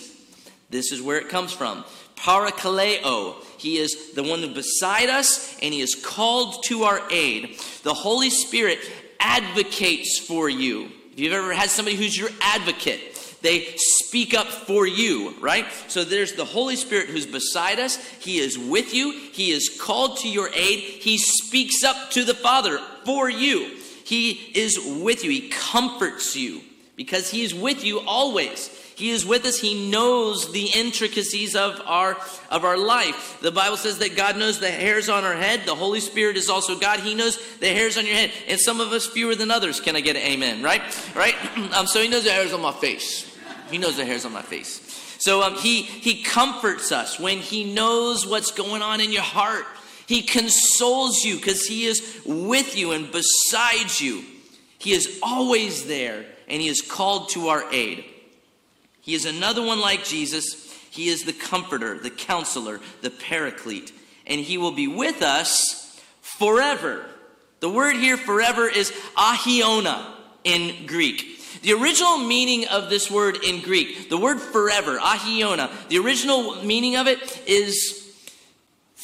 [0.70, 1.84] This is where it comes from.
[2.16, 3.36] Parakaleo.
[3.58, 7.60] He is the one beside us and he is called to our aid.
[7.84, 8.80] The Holy Spirit
[9.20, 10.90] advocates for you.
[11.12, 13.00] If you've ever had somebody who's your advocate,
[13.44, 15.66] they speak up for you, right?
[15.90, 17.98] So there's the Holy Spirit who's beside us.
[18.20, 19.12] He is with you.
[19.12, 20.80] He is called to your aid.
[20.80, 23.78] He speaks up to the Father for you.
[24.06, 25.30] He is with you.
[25.30, 26.62] He comforts you
[26.96, 28.70] because He is with you always.
[28.96, 29.60] He is with us.
[29.60, 32.16] He knows the intricacies of our
[32.50, 33.40] of our life.
[33.42, 35.66] The Bible says that God knows the hairs on our head.
[35.66, 37.02] The Holy Spirit is also God.
[37.02, 39.82] He knows the hairs on your head, and some of us fewer than others.
[39.82, 40.64] Can I get an amen?
[40.64, 40.82] Right,
[41.14, 41.36] right.
[41.74, 43.33] Um, so He knows the hairs on my face.
[43.74, 45.16] He knows the hairs on my face.
[45.18, 49.66] So um, he, he comforts us when he knows what's going on in your heart.
[50.06, 54.24] He consoles you because he is with you and beside you.
[54.78, 58.06] He is always there and he is called to our aid.
[59.02, 60.72] He is another one like Jesus.
[60.92, 63.92] He is the comforter, the counselor, the paraclete,
[64.28, 67.08] and he will be with us forever.
[67.60, 70.14] The word here forever is ahiona
[70.44, 71.33] in Greek.
[71.62, 76.96] The original meaning of this word in Greek, the word forever, ahiona, the original meaning
[76.96, 78.03] of it is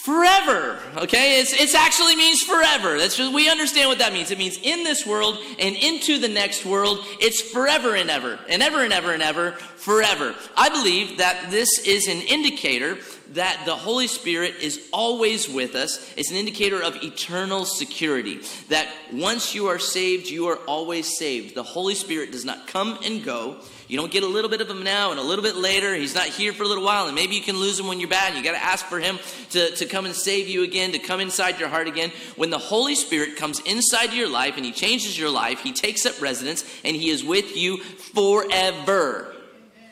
[0.10, 0.80] forever.
[0.98, 2.98] Okay, it's, it's actually means forever.
[2.98, 4.32] That's just we understand what that means.
[4.32, 7.06] It means in this world and into the next world.
[7.20, 10.34] It's forever and ever, and ever and ever and ever, forever.
[10.58, 12.98] I believe that this is an indicator
[13.34, 16.12] that the Holy Spirit is always with us.
[16.18, 18.42] It's an indicator of eternal security.
[18.70, 21.54] That once you are saved, you are always saved.
[21.54, 23.58] The Holy Spirit does not come and go.
[23.90, 25.96] You don't get a little bit of him now and a little bit later.
[25.96, 28.08] He's not here for a little while, and maybe you can lose him when you're
[28.08, 28.36] bad.
[28.36, 29.18] You got to ask for him
[29.50, 32.12] to, to come and save you again, to come inside your heart again.
[32.36, 36.06] When the Holy Spirit comes inside your life and he changes your life, he takes
[36.06, 39.34] up residence and he is with you forever.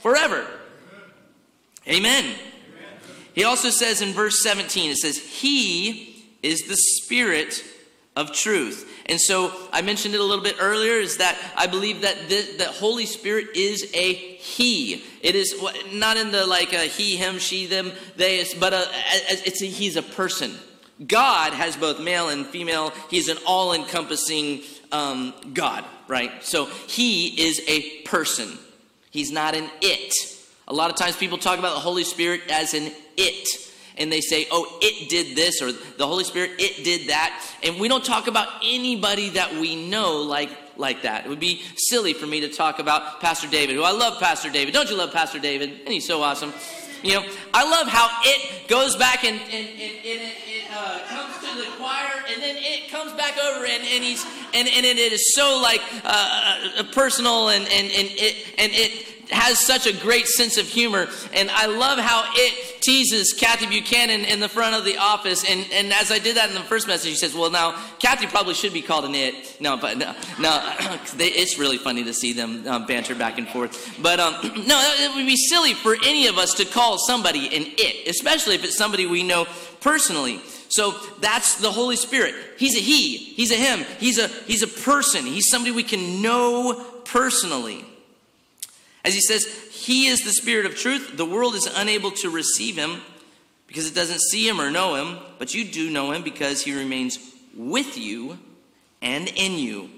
[0.01, 0.45] Forever.
[1.87, 2.35] Amen.
[3.33, 7.63] He also says in verse 17, it says, He is the Spirit
[8.15, 8.96] of truth.
[9.09, 12.65] And so I mentioned it a little bit earlier is that I believe that the,
[12.65, 15.03] Holy Spirit is a he.
[15.21, 15.55] It is
[15.93, 18.85] not in the like a he, him, she, them, they, but a,
[19.45, 20.53] it's a, he's a person.
[21.05, 22.91] God has both male and female.
[23.09, 26.43] He's an all encompassing um, God, right?
[26.43, 28.57] So he is a person.
[29.11, 30.13] He's not an it.
[30.67, 33.66] A lot of times people talk about the Holy Spirit as an it.
[33.97, 37.43] And they say, oh, it did this, or the Holy Spirit, it did that.
[37.63, 41.25] And we don't talk about anybody that we know like, like that.
[41.25, 44.49] It would be silly for me to talk about Pastor David, who I love Pastor
[44.49, 44.73] David.
[44.73, 45.81] Don't you love Pastor David?
[45.81, 46.53] And he's so awesome.
[47.03, 50.99] You know, I love how it goes back and, and, and, and it, it uh,
[51.07, 54.85] comes to the choir, and then it comes back over, and, and he's and, and
[54.85, 59.85] it is so like uh, uh personal, and and and it and it has such
[59.85, 61.07] a great sense of humor.
[61.33, 65.43] And I love how it teases Kathy Buchanan in the front of the office.
[65.43, 68.27] And, and as I did that in the first message, he says, Well, now, Kathy
[68.27, 69.57] probably should be called an it.
[69.59, 70.75] No, but no, no
[71.19, 73.93] it's really funny to see them um, banter back and forth.
[74.01, 74.35] But um,
[74.65, 78.55] no, it would be silly for any of us to call somebody an it, especially
[78.55, 79.47] if it's somebody we know
[79.81, 80.39] personally.
[80.69, 82.35] So that's the Holy Spirit.
[82.57, 86.21] He's a he, he's a him, he's a he's a person, he's somebody we can
[86.21, 87.83] know personally.
[89.03, 89.45] As he says,
[89.87, 91.15] He is the Spirit of truth.
[91.15, 92.99] The world is unable to receive Him
[93.67, 96.77] because it doesn't see Him or know Him, but you do know Him because He
[96.77, 97.17] remains
[97.55, 98.37] with you
[99.01, 99.89] and in you.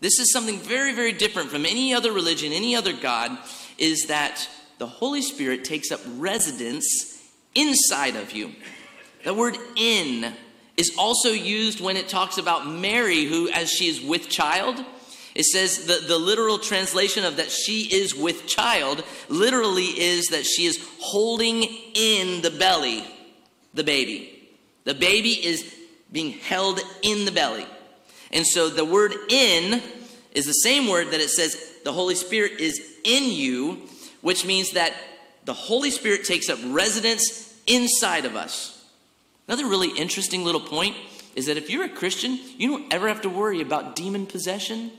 [0.00, 3.38] This is something very, very different from any other religion, any other God,
[3.78, 8.54] is that the Holy Spirit takes up residence inside of you.
[9.24, 10.34] The word in
[10.76, 14.84] is also used when it talks about Mary, who, as she is with child,
[15.34, 20.44] it says the, the literal translation of that she is with child literally is that
[20.44, 21.62] she is holding
[21.94, 23.04] in the belly
[23.74, 24.48] the baby.
[24.84, 25.74] The baby is
[26.10, 27.66] being held in the belly.
[28.32, 29.80] And so the word in
[30.32, 33.82] is the same word that it says the Holy Spirit is in you,
[34.20, 34.94] which means that
[35.44, 38.84] the Holy Spirit takes up residence inside of us.
[39.46, 40.96] Another really interesting little point
[41.34, 44.90] is that if you're a Christian, you don't ever have to worry about demon possession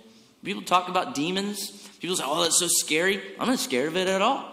[0.44, 1.72] People talk about demons.
[2.00, 3.22] People say, oh, that's so scary.
[3.40, 4.52] I'm not scared of it at all.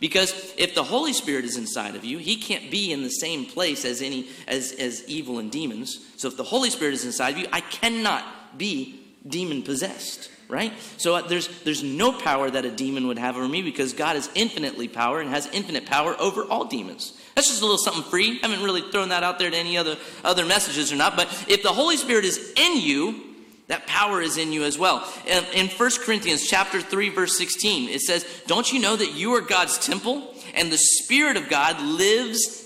[0.00, 3.44] Because if the Holy Spirit is inside of you, he can't be in the same
[3.44, 5.98] place as any as, as evil and demons.
[6.16, 8.24] So if the Holy Spirit is inside of you, I cannot
[8.58, 10.30] be demon possessed.
[10.48, 10.72] Right?
[10.96, 14.16] So uh, there's there's no power that a demon would have over me because God
[14.16, 17.16] is infinitely power and has infinite power over all demons.
[17.36, 18.40] That's just a little something free.
[18.42, 21.14] I haven't really thrown that out there to any other other messages or not.
[21.14, 23.29] But if the Holy Spirit is in you,
[23.70, 25.08] that power is in you as well.
[25.26, 29.40] In 1 Corinthians chapter 3 verse 16, it says, "Don't you know that you are
[29.40, 32.64] God's temple and the spirit of God lives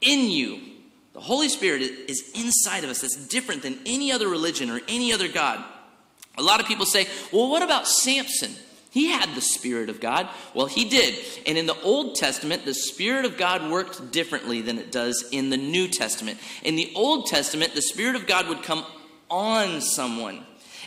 [0.00, 0.60] in you?"
[1.14, 3.00] The Holy Spirit is inside of us.
[3.00, 5.64] That's different than any other religion or any other god.
[6.38, 8.54] A lot of people say, "Well, what about Samson?"
[8.90, 10.28] He had the Spirit of God.
[10.54, 11.18] Well, he did.
[11.44, 15.50] And in the Old Testament, the Spirit of God worked differently than it does in
[15.50, 16.38] the New Testament.
[16.62, 18.86] In the Old Testament, the Spirit of God would come
[19.30, 20.44] on someone.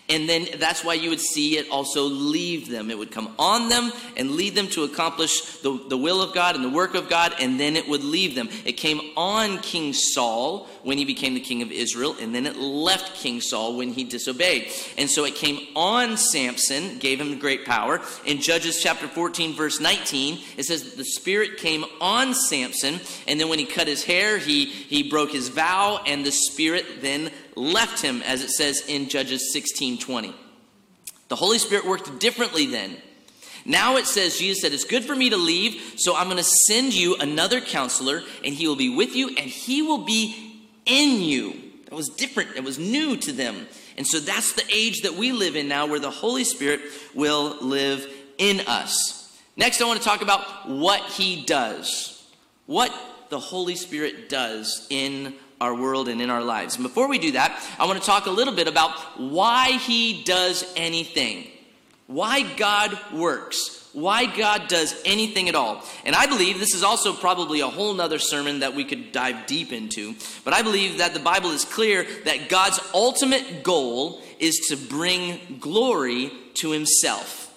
[0.10, 2.90] And then that's why you would see it also leave them.
[2.90, 6.56] It would come on them and lead them to accomplish the, the will of God
[6.56, 8.50] and the work of God, and then it would leave them.
[8.66, 12.56] It came on King Saul when he became the king of Israel, and then it
[12.56, 14.72] left King Saul when he disobeyed.
[14.98, 18.02] And so it came on Samson, gave him great power.
[18.26, 23.48] In Judges chapter 14, verse 19, it says the Spirit came on Samson, and then
[23.48, 27.30] when he cut his hair, he, he broke his vow, and the Spirit then
[27.60, 30.34] left him, as it says in Judges 16 20.
[31.28, 32.98] The Holy Spirit worked differently then.
[33.66, 36.44] Now it says, Jesus said, It's good for me to leave, so I'm going to
[36.44, 41.22] send you another counselor, and he will be with you, and he will be in
[41.22, 41.54] you.
[41.86, 43.68] That was different, it was new to them.
[43.98, 46.80] And so that's the age that we live in now, where the Holy Spirit
[47.14, 48.08] will live
[48.38, 49.38] in us.
[49.58, 52.16] Next, I want to talk about what he does.
[52.66, 52.94] What
[53.30, 56.76] the Holy Spirit does in our world and in our lives.
[56.76, 60.24] And before we do that, I want to talk a little bit about why He
[60.24, 61.48] does anything,
[62.08, 63.78] why God works.
[63.92, 65.84] Why God does anything at all.
[66.06, 69.48] And I believe this is also probably a whole nother sermon that we could dive
[69.48, 70.14] deep into.
[70.46, 75.58] But I believe that the Bible is clear that God's ultimate goal is to bring
[75.60, 77.48] glory to Himself.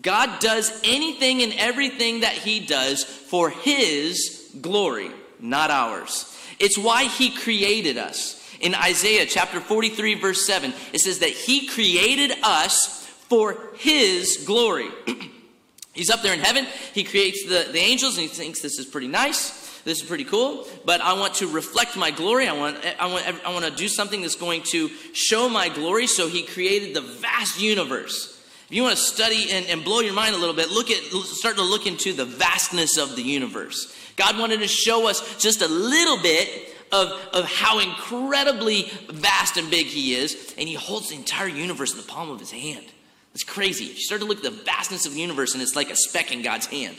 [0.00, 6.35] God does anything and everything that He does for His glory, not ours.
[6.58, 8.42] It's why he created us.
[8.60, 14.88] In Isaiah chapter 43, verse 7, it says that he created us for his glory.
[15.92, 16.66] He's up there in heaven.
[16.92, 19.64] He creates the, the angels and he thinks this is pretty nice.
[19.84, 22.48] This is pretty cool, but I want to reflect my glory.
[22.48, 26.08] I want, I want, I want to do something that's going to show my glory.
[26.08, 28.35] So he created the vast universe.
[28.68, 31.02] If you want to study and, and blow your mind a little bit, look at,
[31.02, 33.94] start to look into the vastness of the universe.
[34.16, 39.70] God wanted to show us just a little bit of, of how incredibly vast and
[39.70, 42.86] big He is, and He holds the entire universe in the palm of His hand.
[43.34, 43.84] It's crazy.
[43.84, 46.32] You start to look at the vastness of the universe, and it's like a speck
[46.32, 46.96] in God's hand.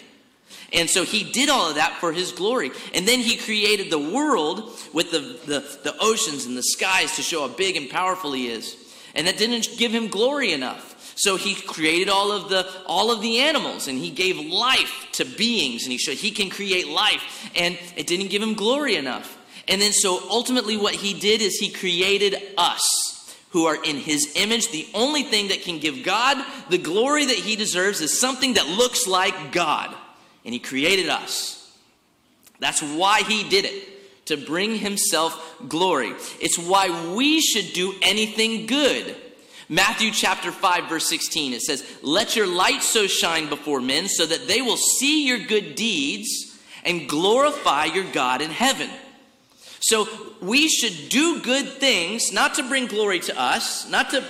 [0.72, 2.72] And so he did all of that for his glory.
[2.93, 7.22] And then he created the world with the, the, the oceans and the skies to
[7.22, 8.76] show how big and powerful he is.
[9.15, 10.87] And that didn't give him glory enough.
[11.18, 15.26] So he created all of the all of the animals and he gave life to
[15.26, 19.36] beings and he showed he can create life and it didn't give him glory enough.
[19.68, 24.34] And then so ultimately what he did is he created us who are in his
[24.36, 24.70] image.
[24.70, 26.38] The only thing that can give God
[26.70, 29.95] the glory that he deserves is something that looks like God.
[30.45, 31.76] And he created us.
[32.59, 36.13] That's why he did it, to bring himself glory.
[36.39, 39.15] It's why we should do anything good.
[39.70, 44.26] Matthew chapter 5 verse 16 it says, "Let your light so shine before men so
[44.26, 46.30] that they will see your good deeds
[46.84, 48.89] and glorify your God in heaven."
[49.80, 50.07] So
[50.41, 54.24] we should do good things, not to bring glory to us, not to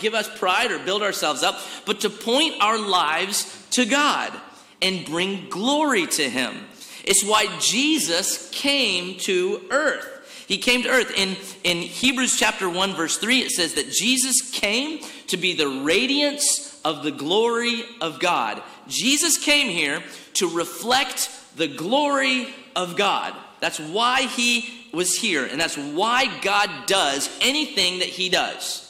[0.00, 4.32] give us pride or build ourselves up, but to point our lives to God
[4.80, 6.66] and bring glory to Him.
[7.04, 10.15] It's why Jesus came to earth.
[10.46, 11.12] He came to earth.
[11.16, 15.68] In, in Hebrews chapter 1, verse 3, it says that Jesus came to be the
[15.68, 18.62] radiance of the glory of God.
[18.86, 20.02] Jesus came here
[20.34, 23.34] to reflect the glory of God.
[23.60, 28.82] That's why he was here, and that's why God does anything that he does.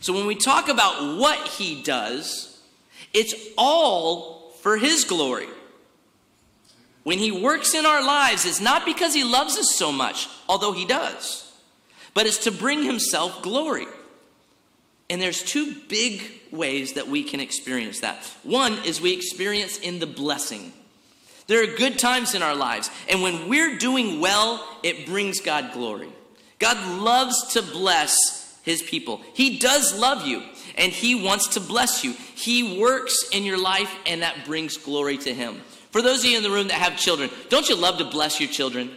[0.00, 2.58] So when we talk about what he does,
[3.12, 5.48] it's all for his glory.
[7.06, 10.72] When he works in our lives, it's not because he loves us so much, although
[10.72, 11.48] he does,
[12.14, 13.86] but it's to bring himself glory.
[15.08, 18.24] And there's two big ways that we can experience that.
[18.42, 20.72] One is we experience in the blessing.
[21.46, 25.74] There are good times in our lives, and when we're doing well, it brings God
[25.74, 26.08] glory.
[26.58, 29.20] God loves to bless his people.
[29.32, 30.42] He does love you,
[30.76, 32.14] and he wants to bless you.
[32.34, 35.60] He works in your life, and that brings glory to him.
[35.96, 38.38] For those of you in the room that have children, don't you love to bless
[38.38, 38.90] your children?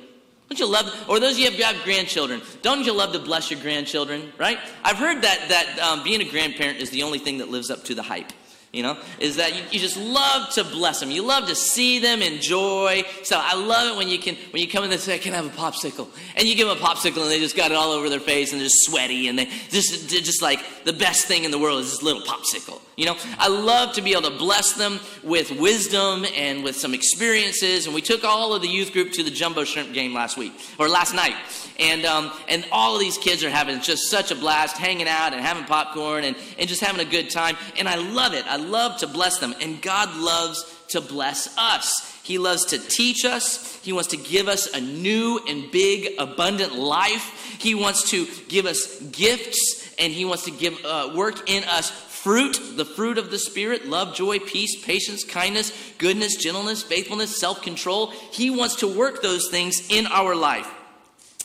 [0.49, 3.49] Don't you love, or those of you who have grandchildren, don't you love to bless
[3.49, 4.59] your grandchildren, right?
[4.83, 7.85] I've heard that, that um, being a grandparent is the only thing that lives up
[7.85, 8.33] to the hype
[8.73, 11.09] you know, is that you, you, just love to bless them.
[11.09, 13.03] You love to see them enjoy.
[13.23, 15.37] So I love it when you can when you come in and say, "Can I
[15.37, 17.91] have a popsicle?" And you give them a popsicle, and they just got it all
[17.91, 21.51] over their face, and they're sweaty, and they just just like the best thing in
[21.51, 22.79] the world is this little popsicle.
[22.99, 26.93] You know, I love to be able to bless them with wisdom and with some
[26.93, 27.85] experiences.
[27.85, 30.51] And we took all of the youth group to the jumbo shrimp game last week
[30.77, 31.35] or last night,
[31.79, 35.31] and, um, and all of these kids are having just such a blast hanging out
[35.31, 37.55] and having popcorn and, and just having a good time.
[37.77, 38.45] And I love it.
[38.47, 39.55] I love to bless them.
[39.61, 42.19] And God loves to bless us.
[42.23, 43.81] He loves to teach us.
[43.81, 47.55] He wants to give us a new and big, abundant life.
[47.59, 52.08] He wants to give us gifts and He wants to give uh, work in us
[52.23, 57.61] fruit, the fruit of the Spirit love, joy, peace, patience, kindness, goodness, gentleness, faithfulness, self
[57.61, 58.07] control.
[58.31, 60.69] He wants to work those things in our life.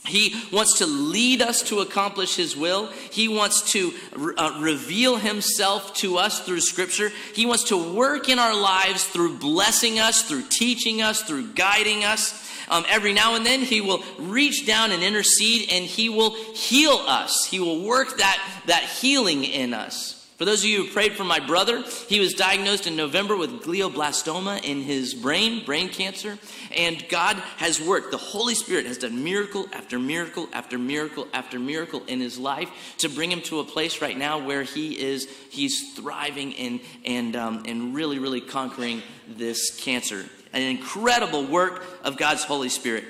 [0.05, 2.87] He wants to lead us to accomplish His will.
[2.87, 3.93] He wants to
[4.37, 7.11] uh, reveal Himself to us through Scripture.
[7.33, 12.03] He wants to work in our lives through blessing us, through teaching us, through guiding
[12.03, 12.41] us.
[12.67, 17.01] Um, every now and then, He will reach down and intercede and He will heal
[17.07, 17.47] us.
[17.49, 20.14] He will work that, that healing in us.
[20.37, 23.63] For those of you who prayed for my brother, he was diagnosed in November with
[23.63, 26.37] glioblastoma in his brain, brain cancer,
[26.75, 28.11] and God has worked.
[28.11, 32.69] The Holy Spirit has done miracle after miracle after miracle after miracle in his life
[32.97, 37.37] to bring him to a place right now where he is he's thriving and and
[37.37, 40.25] um, and really really conquering this cancer.
[40.51, 43.05] An incredible work of God's Holy Spirit.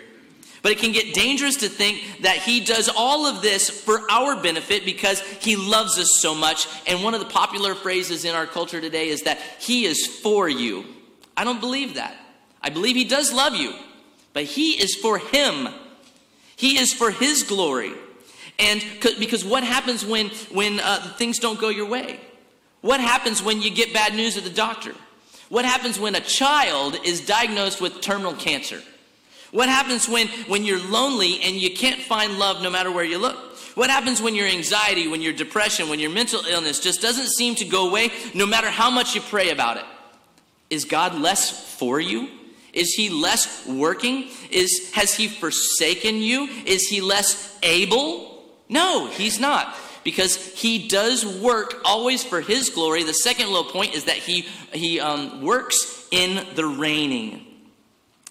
[0.65, 4.35] But it can get dangerous to think that he does all of this for our
[4.35, 6.67] benefit because he loves us so much.
[6.87, 10.49] And one of the popular phrases in our culture today is that he is for
[10.49, 10.85] you.
[11.37, 12.15] I don't believe that.
[12.63, 13.75] I believe he does love you,
[14.33, 15.67] but he is for him.
[16.55, 17.93] He is for his glory.
[18.57, 18.83] And
[19.19, 22.19] because what happens when, when uh, things don't go your way?
[22.81, 24.95] What happens when you get bad news at the doctor?
[25.49, 28.81] What happens when a child is diagnosed with terminal cancer?
[29.51, 33.17] What happens when, when you're lonely and you can't find love no matter where you
[33.17, 33.37] look?
[33.75, 37.55] What happens when your anxiety, when your depression, when your mental illness just doesn't seem
[37.55, 39.85] to go away no matter how much you pray about it?
[40.69, 42.29] Is God less for you?
[42.73, 44.29] Is he less working?
[44.49, 46.49] Is has he forsaken you?
[46.65, 48.43] Is he less able?
[48.67, 49.75] No, he's not.
[50.03, 53.03] Because he does work always for his glory.
[53.03, 54.41] The second little point is that he
[54.71, 57.44] he um, works in the raining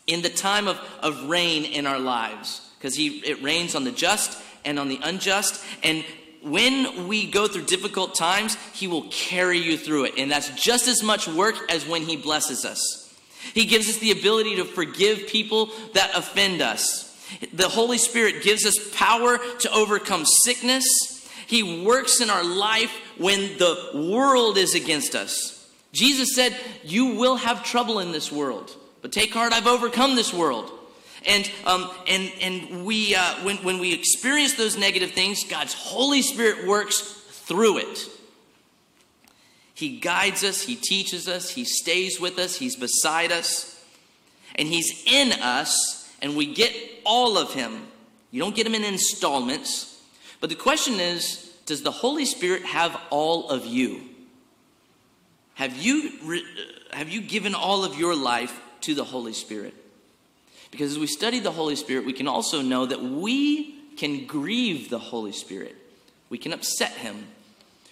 [0.07, 3.93] in the time of, of rain in our lives because He it rains on the
[3.93, 6.05] just and on the unjust and
[6.43, 10.89] when we go through difficult times he will carry you through it and that's just
[10.89, 13.05] as much work as when he blesses us
[13.53, 17.11] He gives us the ability to forgive people that offend us.
[17.53, 20.85] The Holy Spirit gives us power to overcome sickness.
[21.47, 25.69] He works in our life when the world is against us.
[25.93, 28.75] Jesus said, You will have trouble in this world,
[29.05, 30.73] but take heart, I've overcome this world.
[31.27, 36.23] And, um, and, and we, uh, when, when we experience those negative things, God's Holy
[36.23, 38.09] Spirit works through it.
[39.75, 43.79] He guides us, He teaches us, He stays with us, He's beside us,
[44.55, 46.75] and He's in us, and we get
[47.05, 47.83] all of Him.
[48.31, 50.03] You don't get Him in installments.
[50.41, 54.01] But the question is does the Holy Spirit have all of you?
[55.57, 56.41] Have you,
[56.91, 59.75] have you given all of your life to the Holy Spirit?
[60.71, 64.91] Because as we study the Holy Spirit, we can also know that we can grieve
[64.91, 65.77] the Holy Spirit.
[66.29, 67.27] We can upset him.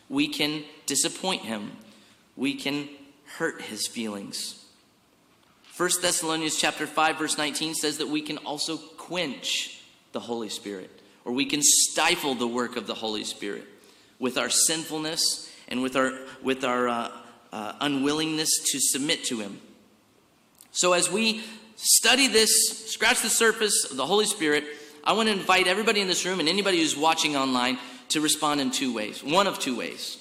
[0.09, 1.73] We can disappoint him.
[2.37, 2.89] We can
[3.37, 4.65] hurt his feelings.
[5.77, 9.81] 1 Thessalonians chapter 5 verse 19 says that we can also quench
[10.13, 10.91] the Holy Spirit
[11.25, 13.65] or we can stifle the work of the Holy Spirit
[14.19, 16.13] with our sinfulness and with our
[16.43, 17.11] with our uh,
[17.53, 19.61] uh, unwillingness to submit to him.
[20.73, 21.45] So as we
[21.77, 24.65] study this, scratch the surface of the Holy Spirit,
[25.05, 27.79] I want to invite everybody in this room and anybody who's watching online
[28.09, 29.23] to respond in two ways.
[29.23, 30.19] One of two ways.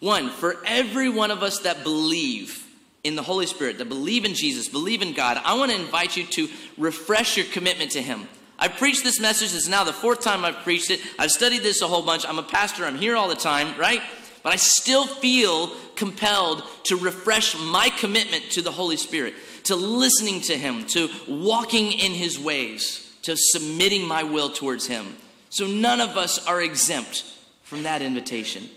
[0.00, 2.66] One, for every one of us that believe
[3.04, 6.16] in the Holy Spirit, that believe in Jesus, believe in God, I want to invite
[6.16, 8.28] you to refresh your commitment to Him.
[8.58, 9.54] I've preached this message.
[9.54, 11.00] It's now the fourth time I've preached it.
[11.16, 12.26] I've studied this a whole bunch.
[12.26, 12.84] I'm a pastor.
[12.84, 14.02] I'm here all the time, right?
[14.42, 19.34] But I still feel compelled to refresh my commitment to the Holy Spirit
[19.64, 25.16] to listening to Him, to walking in His ways, to submitting my will towards Him.
[25.50, 27.24] So none of us are exempt
[27.62, 28.68] from that invitation.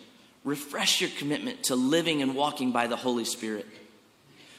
[0.44, 3.66] Refresh your commitment to living and walking by the Holy Spirit.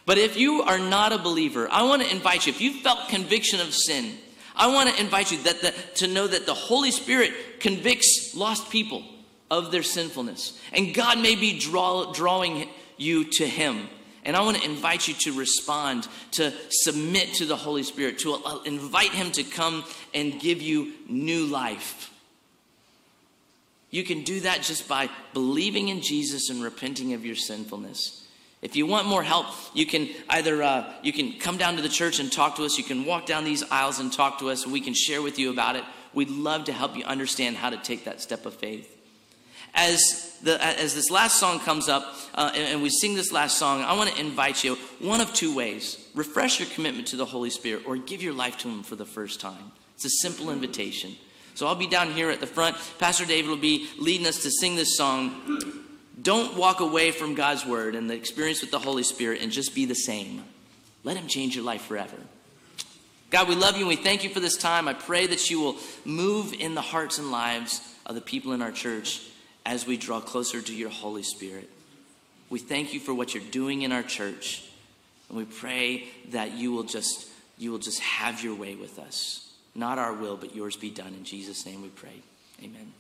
[0.05, 3.09] But if you are not a believer, I want to invite you, if you felt
[3.09, 4.15] conviction of sin,
[4.55, 8.71] I want to invite you that the, to know that the Holy Spirit convicts lost
[8.71, 9.05] people
[9.51, 10.59] of their sinfulness.
[10.73, 13.89] And God may be draw, drawing you to Him.
[14.27, 18.61] And I want to invite you to respond, to submit to the Holy Spirit, to
[18.65, 22.13] invite Him to come and give you new life.
[23.91, 28.27] You can do that just by believing in Jesus and repenting of your sinfulness.
[28.63, 31.89] If you want more help, you can either uh, you can come down to the
[31.89, 32.77] church and talk to us.
[32.77, 35.39] You can walk down these aisles and talk to us, and we can share with
[35.39, 35.85] you about it.
[36.13, 38.96] We'd love to help you understand how to take that step of faith
[39.77, 43.59] as, the, as this last song comes up uh, and, and we sing this last
[43.59, 47.27] song, I want to invite you one of two ways refresh your commitment to the
[47.27, 49.71] Holy Spirit or give your life to Him for the first time.
[49.95, 51.15] It's a simple invitation.
[51.55, 52.77] So I'll be down here at the front.
[52.99, 55.85] Pastor David will be leading us to sing this song.
[56.21, 59.75] Don't walk away from God's word and the experience with the Holy Spirit and just
[59.75, 60.43] be the same.
[61.05, 62.17] Let Him change your life forever.
[63.31, 64.89] God, we love you and we thank you for this time.
[64.89, 68.63] I pray that you will move in the hearts and lives of the people in
[68.63, 69.23] our church
[69.67, 71.69] as we draw closer to your Holy Spirit.
[72.49, 74.65] We thank you for what you're doing in our church.
[75.29, 77.29] And we pray that you will just
[77.59, 79.53] you will just have your way with us.
[79.75, 81.15] Not our will, but yours be done.
[81.15, 82.23] In Jesus' name we pray.
[82.63, 82.93] Amen.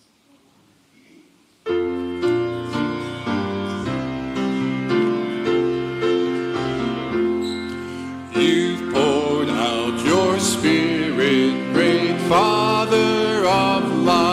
[8.34, 14.26] You've poured out your spirit, great Father of life,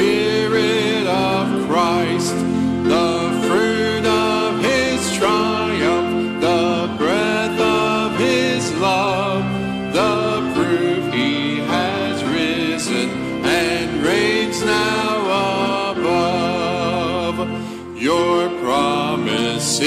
[0.00, 9.44] Spirit of Christ, the fruit of His triumph, the breath of His love,
[9.92, 13.10] the proof He has risen
[13.44, 17.36] and reigns now above.
[18.00, 19.80] Your promise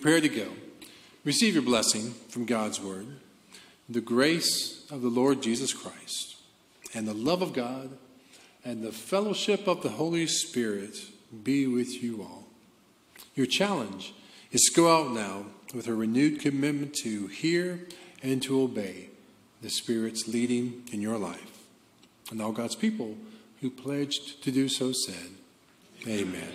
[0.00, 0.46] prepare to go,
[1.24, 3.06] receive your blessing from God's word,
[3.88, 6.36] the grace of the Lord Jesus Christ,
[6.94, 7.90] and the love of God,
[8.64, 10.96] and the fellowship of the Holy Spirit
[11.42, 12.44] be with you all.
[13.34, 14.14] Your challenge
[14.52, 17.80] is to go out now with a renewed commitment to hear
[18.22, 19.08] and to obey
[19.62, 21.58] the Spirit's leading in your life.
[22.30, 23.16] And all God's people
[23.60, 25.30] who pledged to do so said,
[26.06, 26.52] Amen.